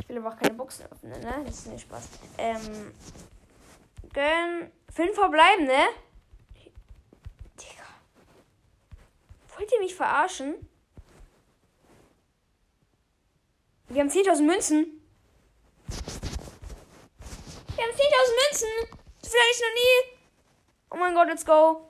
Ich 0.00 0.08
will 0.08 0.18
aber 0.18 0.30
auch 0.30 0.36
keine 0.36 0.54
Boxen 0.54 0.86
öffnen, 0.90 1.20
ne? 1.20 1.42
Das 1.44 1.58
ist 1.58 1.66
nicht 1.68 1.82
Spaß. 1.82 2.08
Ähm, 2.38 2.92
gönn. 4.12 4.70
Fünf 4.92 5.14
verbleiben, 5.14 5.64
ne? 5.64 5.88
Digga. 7.56 7.86
Wollt 9.56 9.72
ihr 9.72 9.80
mich 9.80 9.94
verarschen? 9.94 10.54
Wir 13.92 14.00
haben 14.00 14.08
10.000 14.08 14.46
Münzen. 14.46 15.02
Wir 17.76 17.84
haben 17.84 17.92
10.000 17.92 18.00
Münzen. 18.48 18.68
Will 19.22 19.50
ich 19.52 19.60
noch 19.60 19.74
nie. 19.74 20.18
Oh 20.90 20.96
mein 20.96 21.14
Gott, 21.14 21.28
let's 21.28 21.44
go. 21.44 21.88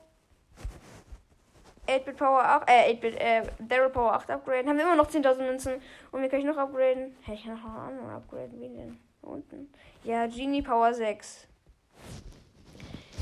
8-Bit 1.86 2.16
Power 2.16 2.42
8, 2.42 2.68
äh, 2.68 2.92
8-Bit, 2.94 3.14
äh, 3.20 3.42
Daryl 3.60 3.90
Power 3.90 4.14
8 4.14 4.30
upgraden. 4.32 4.68
Haben 4.68 4.78
wir 4.78 4.84
immer 4.84 4.96
noch 4.96 5.08
10.000 5.08 5.46
Münzen. 5.46 5.80
Und 6.10 6.22
wir 6.22 6.28
können 6.28 6.46
noch 6.46 6.56
upgraden. 6.56 7.16
Hey, 7.22 7.36
ich 7.36 7.44
kann 7.44 7.54
noch 7.54 7.64
einen 7.64 7.76
anderen 7.76 8.10
upgraden. 8.10 8.60
Wie 8.60 8.68
denn? 8.68 8.98
Unten. 9.20 9.72
Ja, 10.02 10.26
Genie 10.26 10.62
Power 10.62 10.92
6. 10.92 11.46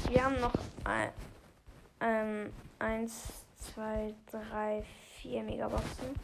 Wir 0.09 0.25
haben 0.25 0.41
noch 0.41 0.55
ein, 0.85 1.13
ähm, 2.01 2.53
1, 2.79 3.45
2, 3.75 4.15
3, 4.31 4.83
4 5.21 5.43
Megaboxen. 5.43 6.15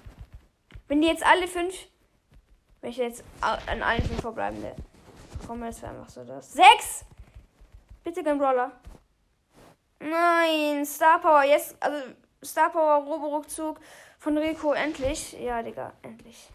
Wenn 0.89 1.03
die 1.03 1.09
jetzt 1.09 1.27
alle 1.27 1.47
5, 1.47 1.75
wenn 2.87 2.93
ich 2.93 2.99
jetzt 2.99 3.25
an 3.41 3.83
allen 3.83 4.01
5 4.01 4.21
verbleibende, 4.21 4.77
komm, 5.45 5.61
das 5.61 5.83
wäre 5.83 5.91
einfach 5.91 6.09
so 6.09 6.23
das. 6.23 6.53
6! 6.53 7.05
Bitte 8.05 8.23
kein 8.23 8.39
Brawler. 8.39 8.71
Nein, 9.99 10.87
Star 10.87 11.21
Power, 11.21 11.43
jetzt, 11.43 11.75
also 11.81 11.97
Star 12.45 12.71
Power 12.71 13.03
Robo-Rückzug 13.03 13.81
von 14.21 14.39
Rico, 14.39 14.73
endlich. 14.73 15.33
Ja, 15.33 15.65
Digga, 15.65 15.95
endlich. 16.03 16.49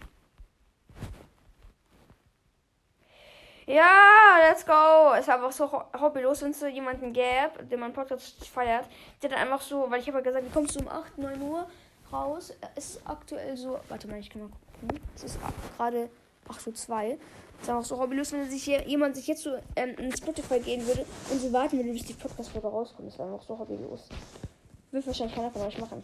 Ja, 3.66 4.38
let's 4.48 4.66
go. 4.66 5.12
Es 5.14 5.28
ist 5.28 5.30
einfach 5.30 5.52
so 5.52 5.70
hobbylos, 6.00 6.44
wenn 6.44 6.52
es 6.52 6.62
so 6.62 6.68
jemanden 6.68 7.12
gäbe, 7.12 7.62
den 7.70 7.82
man 7.82 7.92
Podcast 7.92 8.48
feiert, 8.48 8.86
der 9.22 9.32
dann 9.32 9.40
einfach 9.40 9.60
so, 9.60 9.92
weil 9.92 10.00
ich 10.00 10.08
habe 10.08 10.20
ja 10.20 10.24
gesagt, 10.24 10.46
wie 10.46 10.52
kommst 10.52 10.78
du 10.78 10.80
um 10.80 10.88
8, 10.88 11.18
9 11.18 11.42
Uhr 11.42 11.68
raus? 12.14 12.54
Es 12.78 12.96
ist 12.96 13.02
aktuell 13.06 13.58
so, 13.58 13.82
warte 13.90 14.08
mal, 14.08 14.18
ich 14.18 14.30
kann 14.30 14.44
mal 14.44 14.50
gucken. 14.50 15.02
Es 15.14 15.24
ist 15.26 15.38
gerade 15.76 16.10
8 16.48 16.68
Uhr 16.68 16.74
2. 16.74 17.12
Es 17.12 17.64
ist 17.64 17.70
einfach 17.70 17.84
so 17.84 18.00
hobbylos, 18.00 18.32
wenn 18.32 18.50
sich 18.50 18.64
hier, 18.64 18.88
jemand 18.88 19.16
sich 19.16 19.28
jetzt 19.28 19.44
so 19.44 19.52
ähm, 19.76 19.96
in 19.98 20.16
Spotify 20.16 20.60
gehen 20.60 20.86
würde 20.86 21.06
und 21.30 21.40
so 21.40 21.52
warten 21.54 21.78
würde, 21.78 21.92
bis 21.92 22.06
die 22.06 22.14
Podcast-Folge 22.14 22.68
rauskommt. 22.68 23.08
Das 23.08 23.20
wäre 23.20 23.32
einfach 23.32 23.46
so 23.46 23.58
hobbylos. 23.58 24.10
Will 24.92 25.06
wahrscheinlich 25.06 25.36
keiner 25.36 25.52
von 25.52 25.62
euch 25.62 25.78
machen. 25.78 26.04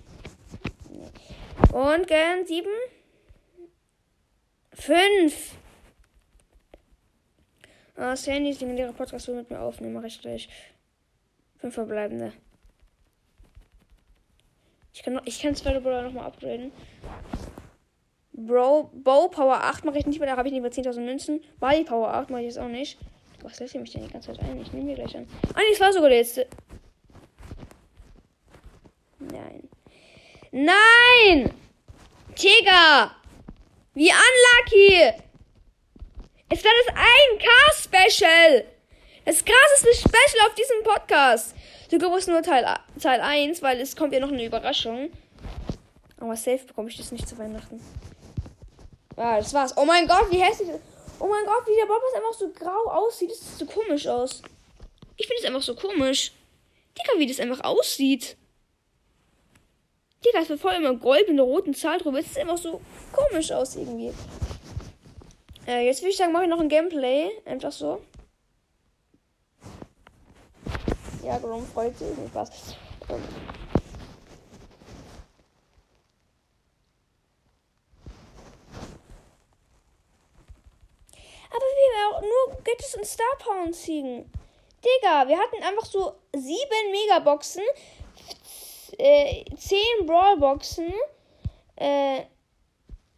Nee. 0.90 1.78
Und 1.78 2.08
gern 2.08 2.46
7. 2.46 2.68
5. 4.74 5.56
Ah, 7.96 8.16
Sandy 8.16 8.52
ist 8.52 8.62
legendäre 8.62 8.94
Podcast 8.94 9.26
so 9.26 9.34
mit 9.34 9.50
mir 9.50 9.60
aufnehmen, 9.60 9.94
mache 9.94 10.06
ich 10.06 10.22
gleich. 10.22 10.48
Fünf 11.58 11.74
verbleibende. 11.74 12.32
Ich 14.94 15.02
kann, 15.02 15.14
noch, 15.14 15.26
ich 15.26 15.42
kann 15.42 15.56
zweite 15.56 15.82
Brawler 15.82 16.04
nochmal 16.04 16.26
upgraden. 16.26 16.72
Bro, 18.48 18.92
Bow 18.94 19.28
Power 19.30 19.64
8 19.64 19.86
mache 19.86 20.00
ich 20.00 20.06
nicht 20.06 20.20
mehr, 20.20 20.30
da 20.30 20.38
habe 20.38 20.48
ich 20.48 20.54
lieber 20.54 20.70
10.000 20.70 21.02
Münzen. 21.02 21.44
Bali 21.60 21.84
Power 21.84 22.14
8 22.14 22.30
mache 22.30 22.42
ich 22.42 22.48
jetzt 22.48 22.60
auch 22.60 22.68
nicht. 22.68 22.98
Was 23.44 23.60
lässt 23.60 23.76
ihr 23.76 23.82
mich 23.82 23.92
denn 23.92 24.04
die 24.04 24.12
ganze 24.12 24.34
Zeit 24.34 24.40
ein? 24.40 24.60
Ich 24.62 24.72
nehme 24.74 24.86
mir 24.86 24.96
gleich 24.96 25.16
an. 25.16 25.28
Ah, 25.54 25.60
nee, 25.60 25.72
das 25.72 25.80
war 25.80 25.94
sogar 25.94 26.10
der 26.10 26.20
letzte. 26.20 26.48
Nein. 29.20 29.70
Nein! 30.52 31.54
Digga! 32.38 33.16
Wie 33.94 34.12
unlucky! 34.12 35.14
Es 36.50 36.64
war 36.64 36.72
das 36.86 36.96
1K-Special! 37.92 38.66
Das 39.26 39.44
krasseste 39.44 39.94
Special 39.94 40.48
auf 40.48 40.56
diesem 40.56 40.84
Podcast. 40.84 41.56
Sogar 41.92 42.18
ist 42.18 42.30
nur 42.30 42.42
Teil, 42.42 42.66
Teil 43.02 43.20
1, 43.20 43.62
weil 43.62 43.82
es 43.82 43.96
kommt 43.96 44.14
ja 44.14 44.20
noch 44.20 44.32
eine 44.32 44.46
Überraschung. 44.46 45.10
Aber 46.20 46.36
safe 46.36 46.66
bekomme 46.66 46.90
ich 46.90 46.98
das 46.98 47.12
nicht 47.12 47.28
zu 47.28 47.38
Weihnachten. 47.38 47.82
Ja, 49.18 49.38
das 49.38 49.54
war's. 49.54 49.76
Oh 49.76 49.86
mein 49.86 50.08
Gott, 50.08 50.32
wie 50.32 50.42
hässlich. 50.42 50.70
Oh 51.20 51.28
mein 51.28 51.46
Gott, 51.46 51.66
wie 51.66 51.76
der 51.76 51.88
Bob 51.88 52.02
einfach 52.16 52.34
so 52.34 52.50
grau 52.50 52.92
aussieht. 52.92 53.32
Das 53.32 53.40
sieht 53.40 53.58
so 53.58 53.66
komisch 53.66 54.08
aus. 54.08 54.42
Ich 55.18 55.28
finde 55.28 55.42
es 55.42 55.46
einfach 55.46 55.64
so 55.64 55.76
komisch. 55.76 56.32
Digga, 56.98 57.20
wie 57.20 57.28
das 57.28 57.40
einfach 57.40 57.64
aussieht. 57.64 58.38
Digga, 60.24 60.40
es 60.40 60.50
wird 60.50 60.60
voll 60.60 60.74
immer 60.74 60.94
Gold 60.94 61.22
mit 61.22 61.32
einer 61.32 61.44
roten 61.44 61.74
Zahl 61.74 61.98
drüber. 61.98 62.20
Es 62.20 62.28
sieht 62.28 62.40
einfach 62.40 62.58
so 62.58 62.82
komisch 63.12 63.52
aus 63.52 63.76
irgendwie. 63.76 64.14
Äh, 65.68 65.86
jetzt 65.86 66.02
würde 66.02 66.12
ich 66.12 66.18
sagen, 66.18 66.32
mache 66.32 66.44
ich 66.44 66.50
noch 66.50 66.60
ein 66.60 66.70
Gameplay. 66.70 67.32
Einfach 67.46 67.72
so. 67.72 68.02
Ja, 71.24 71.38
Grom 71.40 71.66
freut 71.66 71.98
sich. 71.98 72.08
Spaß. 72.30 72.76
Ähm. 73.10 73.22
Aber 81.50 81.66
nur 82.48 82.58
Gadgets 82.64 82.96
und 82.96 83.06
Star 83.06 83.26
Power 83.40 83.72
ziehen. 83.72 84.30
Digga, 84.84 85.28
wir 85.28 85.38
hatten 85.38 85.64
einfach 85.64 85.86
so 85.86 86.14
sieben 86.34 86.92
Megaboxen, 86.92 87.64
äh, 88.98 89.44
zehn 89.56 90.06
Brawlboxen, 90.06 90.94
äh, 91.76 92.22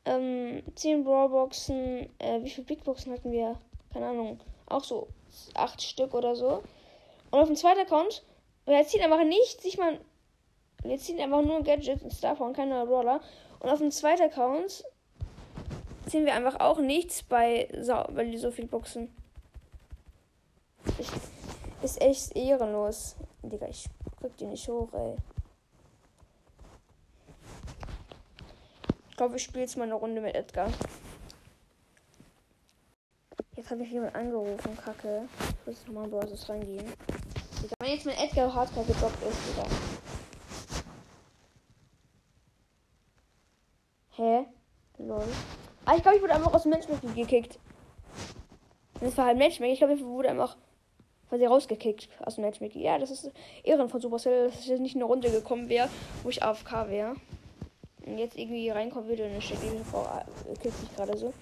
ähm, 0.06 0.64
zehn 0.76 1.04
Brawlboxen, 1.04 2.10
äh, 2.20 2.42
wie 2.42 2.50
viele 2.50 2.66
Bigboxen 2.66 3.14
hatten 3.14 3.32
wir? 3.32 3.60
Keine 3.94 4.08
Ahnung, 4.08 4.40
auch 4.68 4.84
so 4.84 5.08
acht 5.54 5.82
Stück 5.82 6.14
oder 6.14 6.36
so. 6.36 6.64
Und 7.32 7.40
auf 7.40 7.48
dem 7.48 7.56
zweiten 7.56 7.82
Account, 7.82 8.24
wir 8.66 8.86
ziehen 8.88 9.04
einfach 9.04 9.24
nicht, 9.24 9.62
sich 9.62 9.78
mal, 9.78 10.00
wir 10.84 10.98
ziehen 10.98 11.20
einfach 11.20 11.42
nur 11.42 11.62
Gadgets 11.62 12.04
und 12.04 12.14
Star 12.14 12.40
und 12.40 12.56
keine 12.56 12.86
Brawler. 12.86 13.22
Und 13.60 13.70
auf 13.70 13.80
dem 13.80 13.92
zweiten 13.92 14.24
Account 14.24 14.86
ziehen 16.10 16.26
wir 16.26 16.34
einfach 16.34 16.60
auch 16.60 16.80
nichts 16.80 17.24
bei, 17.24 17.70
weil 18.10 18.32
die 18.32 18.38
so 18.38 18.52
viel 18.52 18.66
Boxen. 18.66 19.14
Ich, 20.98 21.10
ist 21.84 22.02
echt 22.02 22.36
ehrenlos. 22.36 23.16
Digga, 23.44 23.68
ich 23.68 23.86
krieg 24.20 24.36
die 24.38 24.46
nicht 24.46 24.68
hoch, 24.68 24.92
ey. 24.94 25.16
Ich 29.10 29.18
glaube, 29.18 29.36
ich 29.36 29.44
spiele 29.44 29.62
jetzt 29.62 29.78
mal 29.78 29.84
eine 29.84 29.94
Runde 29.94 30.22
mit 30.22 30.36
Edgar. 30.36 30.70
Jetzt 33.56 33.70
habe 33.70 33.84
ich 33.84 33.92
jemand 33.92 34.16
angerufen, 34.16 34.78
Kacke. 34.78 35.28
Ich 35.50 35.68
muss 35.68 35.86
nochmal 35.88 36.06
in 36.06 36.12
Bros. 36.12 36.50
reingehen. 36.50 36.94
Wenn 37.80 37.92
jetzt 37.92 38.06
mein 38.06 38.18
Edgar 38.18 38.54
Hardcore 38.54 38.86
gedroppt 38.86 39.22
ist, 39.24 39.40
Digga. 39.50 39.68
Hä? 44.16 44.46
Lol. 44.98 45.28
Ah, 45.90 45.96
ich 45.96 46.04
glaube, 46.04 46.18
ich 46.18 46.22
wurde 46.22 46.36
einfach 46.36 46.54
aus 46.54 46.62
dem 46.62 46.70
Matchmaking 46.70 47.16
gekickt. 47.16 47.58
Das 49.00 49.18
war 49.18 49.26
halt 49.26 49.40
Matchmaking. 49.40 49.74
Ich 49.74 49.80
glaube, 49.80 49.96
ich 49.96 50.04
wurde 50.04 50.30
einfach 50.30 50.56
quasi 51.30 51.48
rausgekickt 51.48 52.10
aus 52.24 52.36
dem 52.36 52.44
Matchmaking. 52.44 52.84
Ja, 52.84 53.00
das 53.00 53.10
ist 53.10 53.32
Ehren 53.64 53.90
von 53.90 54.00
Supercell, 54.00 54.50
dass 54.50 54.60
ich 54.60 54.68
jetzt 54.68 54.82
nicht 54.82 54.94
in 54.94 55.02
eine 55.02 55.10
Runde 55.10 55.32
gekommen 55.32 55.68
wäre, 55.68 55.90
wo 56.22 56.30
ich 56.30 56.44
AFK 56.44 56.90
wäre. 56.90 57.16
Und 58.06 58.20
jetzt 58.20 58.38
irgendwie 58.38 58.70
reinkommen 58.70 59.10
würde 59.10 59.24
und 59.24 59.32
eine 59.32 59.42
Stelle 59.42 59.84
vor, 59.84 60.24
äh, 60.48 60.54
kickt 60.60 60.80
mich 60.80 60.96
gerade 60.96 61.18
so. 61.18 61.34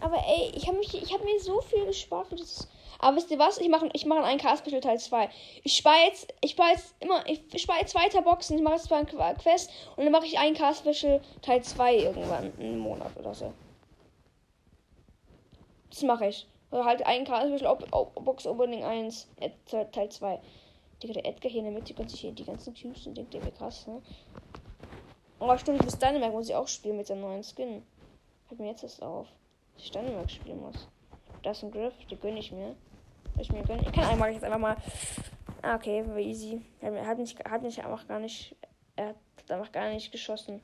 Aber 0.00 0.16
ey, 0.16 0.52
ich 0.54 0.66
habe 0.66 0.78
mich, 0.78 0.94
ich 0.94 1.12
habe 1.12 1.24
mir 1.24 1.38
so 1.38 1.60
viel 1.60 1.84
gespart 1.84 2.28
für 2.28 2.36
das. 2.36 2.66
Aber 3.00 3.16
wisst 3.16 3.30
ihr 3.30 3.38
was? 3.38 3.58
Ich 3.58 3.68
mache 3.68 3.88
ich 3.92 4.04
mache 4.04 4.22
ein 4.22 4.38
K-Special 4.38 4.80
Teil 4.80 4.98
2. 4.98 5.30
Ich 5.64 5.76
spare 5.76 6.04
jetzt, 6.06 6.32
ich 6.42 6.52
spare 6.52 6.72
jetzt 6.72 6.94
immer, 7.00 7.26
ich 7.26 7.40
spare 7.62 7.80
jetzt 7.80 7.94
weiter 7.94 8.22
Boxen. 8.22 8.56
Ich 8.56 8.62
mache 8.62 8.74
jetzt 8.74 8.84
zwar 8.84 8.98
ein 8.98 9.06
Quest 9.38 9.70
und 9.96 10.04
dann 10.04 10.12
mache 10.12 10.26
ich 10.26 10.38
ein 10.38 10.54
K-Special 10.54 11.20
Teil 11.42 11.62
2 11.62 11.96
irgendwann, 11.96 12.52
einen 12.58 12.78
Monat 12.78 13.16
oder 13.16 13.34
so. 13.34 13.52
Das 15.88 16.02
mache 16.02 16.28
ich. 16.28 16.46
Oder 16.70 16.84
halt 16.84 17.04
ein 17.06 17.24
K-Special 17.24 17.76
Box 18.16 18.46
Opening 18.46 18.84
1, 18.84 19.28
Teil 19.92 20.08
2. 20.08 20.40
Digga, 21.02 21.14
der 21.14 21.24
Edgar 21.24 21.50
hier 21.50 21.60
in 21.60 21.64
der 21.64 21.72
Mitte 21.72 21.94
kann 21.94 22.06
sich 22.06 22.20
hier 22.20 22.32
die 22.32 22.44
ganzen 22.44 22.74
Cubes 22.74 23.06
und 23.06 23.16
denkt, 23.16 23.32
der 23.32 23.40
wäre 23.40 23.52
krass, 23.52 23.86
ne? 23.86 24.02
Oh, 25.38 25.56
stimmt, 25.56 25.82
bis 25.82 25.98
Dynamite 25.98 26.32
muss 26.32 26.50
ich 26.50 26.54
auch 26.54 26.68
spielen 26.68 26.98
mit 26.98 27.06
seinem 27.06 27.22
neuen 27.22 27.42
Skin. 27.42 27.82
Fällt 28.46 28.60
mir 28.60 28.68
jetzt 28.68 28.82
das 28.82 29.00
auf. 29.00 29.26
Dass 29.74 29.84
ich 29.84 29.90
Dynamite 29.90 30.28
spielen 30.28 30.60
muss. 30.60 30.86
Das 31.42 31.56
ist 31.56 31.64
ein 31.64 31.70
Griff, 31.70 31.94
den 32.10 32.20
gönne 32.20 32.38
ich 32.38 32.52
mir. 32.52 32.76
Ich 33.40 33.50
mir 33.50 33.62
gönnen. 33.62 33.84
Ich 33.86 33.92
kann 33.92 34.04
einmal 34.04 34.32
jetzt 34.32 34.44
einfach 34.44 34.58
mal. 34.58 34.76
Ah, 35.62 35.76
okay, 35.76 36.04
war 36.06 36.18
easy. 36.18 36.60
Er 36.80 37.06
hat 37.06 37.18
mich, 37.18 37.36
hat 37.38 37.62
mich 37.62 37.82
einfach 37.82 38.06
gar 38.06 38.20
nicht. 38.20 38.54
Er 38.96 39.08
hat 39.08 39.50
einfach 39.50 39.72
gar 39.72 39.88
nicht 39.88 40.12
geschossen. 40.12 40.60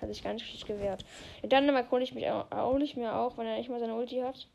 Hat 0.00 0.08
sich 0.08 0.22
gar 0.22 0.32
nicht 0.32 0.46
richtig 0.46 0.66
gewehrt. 0.66 1.04
Ja, 1.42 1.48
dann 1.48 1.90
hole 1.90 2.02
ich 2.02 2.14
mich 2.14 2.28
auch, 2.30 2.50
hole 2.50 2.84
ich 2.84 2.96
mir 2.96 3.14
auch, 3.14 3.36
wenn 3.36 3.46
er 3.46 3.58
nicht 3.58 3.68
mal 3.68 3.80
seine 3.80 3.94
Ulti 3.94 4.20
hat. 4.20 4.48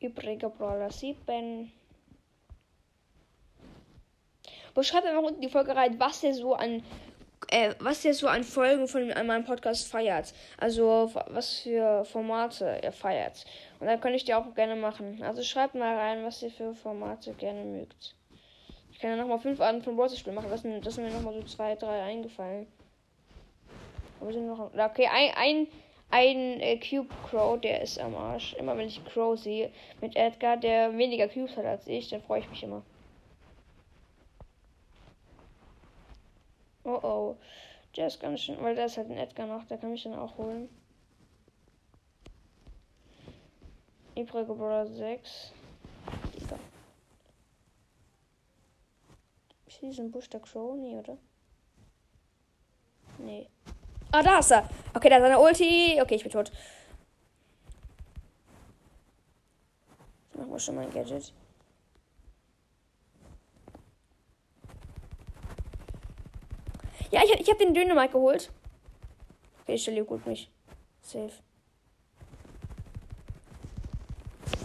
Übriger 0.00 0.50
Brawler 0.50 0.90
7. 0.90 1.70
Beschreibt 4.74 5.06
einfach 5.06 5.22
unten 5.22 5.40
die 5.40 5.48
Folge 5.48 5.76
rein, 5.76 6.00
was 6.00 6.24
er 6.24 6.34
so 6.34 6.54
an 6.54 6.82
äh, 7.54 7.74
was 7.78 8.04
er 8.04 8.14
so 8.14 8.26
an 8.26 8.42
Folgen 8.42 8.88
von 8.88 9.06
meinem 9.06 9.44
Podcast 9.44 9.86
feiert. 9.86 10.34
Also 10.58 11.12
was 11.28 11.60
für 11.60 12.04
Formate 12.04 12.82
er 12.82 12.90
feiert. 12.90 13.44
Und 13.78 13.86
dann 13.86 14.00
könnte 14.00 14.16
ich 14.16 14.24
die 14.24 14.34
auch 14.34 14.52
gerne 14.54 14.74
machen. 14.74 15.22
Also 15.22 15.42
schreibt 15.42 15.76
mal 15.76 15.96
rein, 15.96 16.24
was 16.24 16.42
ihr 16.42 16.50
für 16.50 16.74
Formate 16.74 17.32
gerne 17.34 17.64
mögt. 17.64 18.16
Ich 18.90 18.98
kann 18.98 19.10
ja 19.10 19.16
nochmal 19.16 19.38
fünf 19.38 19.60
Arten 19.60 19.82
von 19.82 19.96
Brawler-Spiel 19.96 20.32
machen. 20.32 20.50
Das 20.50 20.62
sind, 20.62 20.84
das 20.84 20.96
sind 20.96 21.04
mir 21.04 21.12
nochmal 21.12 21.34
so 21.34 21.42
zwei, 21.42 21.76
drei 21.76 22.02
eingefallen. 22.02 22.66
Aber 24.20 24.32
sind 24.32 24.46
noch. 24.46 24.72
Okay, 24.72 25.08
ein, 25.12 25.30
ein, 25.36 25.66
ein 26.10 26.60
äh, 26.60 26.78
Cube 26.78 27.12
Crow, 27.28 27.60
der 27.60 27.82
ist 27.82 28.00
am 28.00 28.16
Arsch. 28.16 28.54
Immer 28.54 28.76
wenn 28.76 28.88
ich 28.88 29.04
Crow 29.04 29.38
sehe 29.38 29.70
mit 30.00 30.16
Edgar, 30.16 30.56
der 30.56 30.96
weniger 30.98 31.28
Cubes 31.28 31.56
hat 31.56 31.66
als 31.66 31.86
ich, 31.86 32.08
dann 32.08 32.22
freue 32.22 32.40
ich 32.40 32.50
mich 32.50 32.64
immer. 32.64 32.82
Oh 36.84 37.00
oh. 37.02 37.36
Der 37.96 38.08
ist 38.08 38.20
ganz 38.20 38.40
schön, 38.40 38.60
weil 38.60 38.74
da 38.74 38.84
ist 38.84 38.96
halt 38.96 39.10
ein 39.10 39.16
Edgar 39.16 39.46
noch, 39.46 39.64
der 39.66 39.78
kann 39.78 39.90
mich 39.90 40.02
dann 40.02 40.14
auch 40.14 40.36
holen. 40.36 40.68
Übrige 44.16 44.54
Brawler 44.54 44.86
6. 44.86 45.52
Digga. 46.34 46.58
Ist 49.66 49.78
hier 49.78 49.88
diesen 49.88 50.10
Busch 50.10 50.28
der 50.28 50.40
Crow? 50.40 50.76
Nee, 50.76 50.96
oder? 50.96 51.16
Nee. 53.18 53.48
Ah, 54.12 54.22
da 54.22 54.38
ist 54.38 54.52
er. 54.52 54.68
Okay, 54.94 55.08
da 55.08 55.16
ist 55.16 55.24
eine 55.24 55.40
Ulti. 55.40 56.00
Okay, 56.00 56.14
ich 56.16 56.22
bin 56.22 56.32
tot. 56.32 56.52
Machen 60.34 60.50
wir 60.50 60.58
schon 60.58 60.76
mein 60.76 60.92
Gadget. 60.92 61.32
Ja, 67.14 67.22
ich, 67.22 67.30
ich 67.38 67.48
habe 67.48 67.64
den 67.64 67.74
Dynamite 67.74 68.12
geholt. 68.12 68.50
Okay, 69.62 69.74
ich 69.74 69.82
stelle 69.82 70.04
gut 70.04 70.26
mich. 70.26 70.50
Safe. 71.00 71.30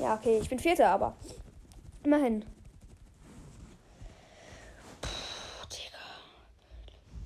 Ja, 0.02 0.16
okay, 0.16 0.40
ich 0.42 0.50
bin 0.50 0.58
Vierter, 0.58 0.88
aber 0.88 1.16
immerhin. 2.04 2.44
Puh, 5.00 5.68
Digga. 5.68 6.00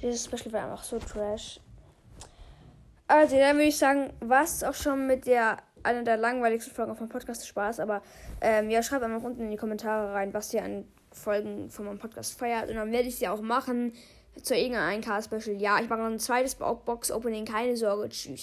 Dieses 0.01 0.25
Special 0.25 0.51
war 0.51 0.63
einfach 0.63 0.83
so 0.83 0.99
trash. 0.99 1.61
Also, 3.07 3.37
dann 3.37 3.55
würde 3.55 3.69
ich 3.69 3.77
sagen, 3.77 4.11
was 4.19 4.61
auch 4.61 4.73
schon 4.73 5.07
mit 5.07 5.25
der 5.25 5.59
einer 5.83 6.03
der 6.03 6.17
langweiligsten 6.17 6.73
Folgen 6.73 6.97
vom 6.97 7.07
Podcast 7.07 7.47
Spaß. 7.47 7.79
Aber 7.79 8.01
ähm, 8.41 8.69
ja, 8.69 8.83
schreibt 8.83 9.03
einfach 9.03 9.23
unten 9.23 9.43
in 9.43 9.51
die 9.51 9.57
Kommentare 9.57 10.13
rein, 10.13 10.33
was 10.33 10.53
ihr 10.53 10.65
an 10.65 10.85
Folgen 11.13 11.69
von 11.69 11.85
meinem 11.85 11.99
Podcast 11.99 12.37
feiert. 12.37 12.69
Und 12.69 12.75
dann 12.75 12.91
werde 12.91 13.07
ich 13.07 13.15
sie 13.15 13.29
auch 13.29 13.39
machen 13.39 13.93
zu 14.41 14.55
irgendeinem 14.55 15.01
Cast-Special. 15.01 15.61
Ja, 15.61 15.79
ich 15.79 15.89
mache 15.89 15.99
noch 15.99 16.07
ein 16.07 16.19
zweites 16.19 16.55
Box-Opening, 16.55 17.45
keine 17.45 17.77
Sorge. 17.77 18.09
Tschüss. 18.09 18.41